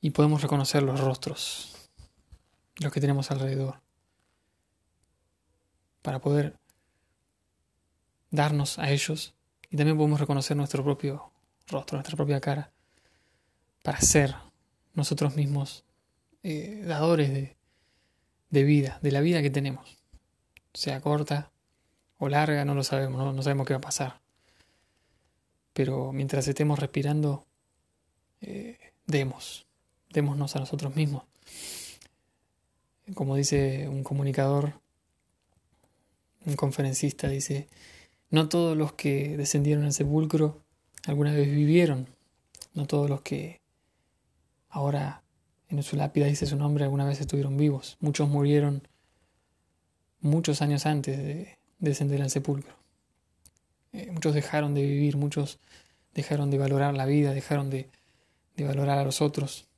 Y 0.00 0.10
podemos 0.10 0.42
reconocer 0.42 0.82
los 0.82 1.00
rostros 1.00 1.83
los 2.80 2.92
que 2.92 3.00
tenemos 3.00 3.30
alrededor, 3.30 3.80
para 6.02 6.20
poder 6.20 6.58
darnos 8.30 8.78
a 8.78 8.90
ellos 8.90 9.34
y 9.70 9.76
también 9.76 9.96
podemos 9.96 10.20
reconocer 10.20 10.56
nuestro 10.56 10.82
propio 10.84 11.32
rostro, 11.66 11.96
nuestra 11.96 12.16
propia 12.16 12.40
cara, 12.40 12.72
para 13.82 14.00
ser 14.00 14.34
nosotros 14.92 15.34
mismos 15.36 15.84
eh, 16.42 16.82
dadores 16.84 17.32
de, 17.32 17.56
de, 18.50 18.64
vida, 18.64 18.98
de 19.02 19.12
la 19.12 19.20
vida 19.20 19.40
que 19.40 19.50
tenemos, 19.50 19.96
sea 20.72 21.00
corta 21.00 21.50
o 22.18 22.28
larga, 22.28 22.64
no 22.64 22.74
lo 22.74 22.84
sabemos, 22.84 23.34
no, 23.34 23.42
sabemos 23.42 23.66
qué 23.66 23.74
va 23.74 23.78
a 23.78 23.82
pasar. 23.82 24.20
Pero 25.72 26.12
mientras 26.12 26.46
estemos 26.46 26.78
respirando, 26.78 27.46
eh, 28.40 28.78
demos, 29.06 29.66
démonos 30.10 30.54
a 30.54 30.60
nosotros 30.60 30.94
mismos 30.94 31.24
como 33.12 33.36
dice 33.36 33.88
un 33.88 34.02
comunicador, 34.02 34.80
un 36.46 36.56
conferencista, 36.56 37.28
dice, 37.28 37.68
no 38.30 38.48
todos 38.48 38.76
los 38.76 38.94
que 38.94 39.36
descendieron 39.36 39.84
al 39.84 39.92
sepulcro 39.92 40.62
alguna 41.06 41.32
vez 41.32 41.48
vivieron, 41.48 42.08
no 42.72 42.86
todos 42.86 43.10
los 43.10 43.20
que 43.20 43.60
ahora 44.68 45.22
en 45.68 45.82
su 45.82 45.96
lápida 45.96 46.26
dice 46.26 46.46
su 46.46 46.56
nombre 46.56 46.84
alguna 46.84 47.04
vez 47.04 47.20
estuvieron 47.20 47.56
vivos, 47.56 47.96
muchos 48.00 48.28
murieron 48.28 48.88
muchos 50.20 50.62
años 50.62 50.86
antes 50.86 51.18
de 51.18 51.58
descender 51.78 52.22
al 52.22 52.30
sepulcro. 52.30 52.74
Eh, 53.92 54.10
muchos 54.10 54.34
dejaron 54.34 54.74
de 54.74 54.82
vivir, 54.82 55.16
muchos 55.16 55.60
dejaron 56.14 56.50
de 56.50 56.58
valorar 56.58 56.94
la 56.94 57.06
vida, 57.06 57.32
dejaron 57.32 57.70
de, 57.70 57.90
de 58.56 58.64
valorar 58.64 58.98
a 58.98 59.04
los 59.04 59.20
otros. 59.20 59.68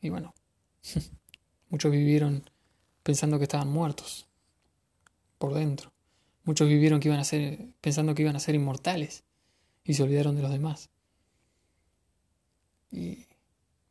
Y 0.00 0.10
bueno, 0.10 0.32
Muchos 1.68 1.90
vivieron 1.90 2.48
pensando 3.02 3.38
que 3.38 3.44
estaban 3.44 3.68
muertos 3.68 4.26
por 5.38 5.54
dentro. 5.54 5.92
Muchos 6.44 6.68
vivieron 6.68 7.00
que 7.00 7.08
iban 7.08 7.20
a 7.20 7.24
ser 7.24 7.58
pensando 7.80 8.14
que 8.14 8.22
iban 8.22 8.36
a 8.36 8.40
ser 8.40 8.54
inmortales 8.54 9.24
y 9.84 9.94
se 9.94 10.02
olvidaron 10.02 10.36
de 10.36 10.42
los 10.42 10.50
demás. 10.50 10.90
Y 12.90 13.26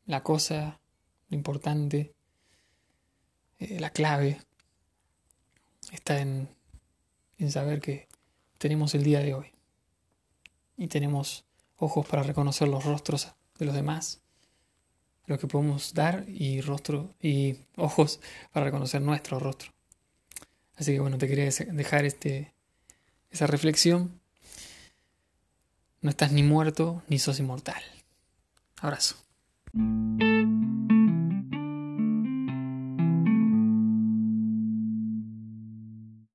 la 0.06 0.24
cosa, 0.24 0.80
lo 1.30 1.38
importante, 1.38 2.14
eh, 3.60 3.80
la 3.80 3.90
clave 3.92 4.42
está 5.92 6.20
en, 6.20 6.50
en 7.38 7.52
saber 7.52 7.82
que 7.82 8.08
tenemos 8.58 8.96
el 8.96 9.04
día 9.04 9.20
de 9.20 9.34
hoy 9.34 9.48
y 10.78 10.88
tenemos 10.88 11.46
ojos 11.78 12.08
para 12.08 12.24
reconocer 12.24 12.68
los 12.68 12.84
rostros 12.86 13.34
de 13.60 13.66
los 13.66 13.76
demás 13.76 14.23
lo 15.26 15.40
que 15.40 15.48
podemos 15.48 15.94
dar 15.94 16.26
y 16.28 16.62
rostro 16.62 17.14
y 17.22 17.58
ojos 17.76 18.20
para 18.52 18.66
reconocer 18.66 19.02
nuestro 19.02 19.40
rostro. 19.40 19.72
Así 20.76 20.94
que 20.94 21.00
bueno, 21.00 21.18
te 21.18 21.28
quería 21.28 21.50
dejar 21.72 22.06
este, 22.06 22.54
esa 23.32 23.48
reflexión. 23.48 24.20
No 26.02 26.10
estás 26.10 26.32
ni 26.32 26.44
muerto 26.44 27.04
ni 27.08 27.20
sos 27.20 27.40
inmortal. 27.40 27.82
Abrazo. 28.82 29.16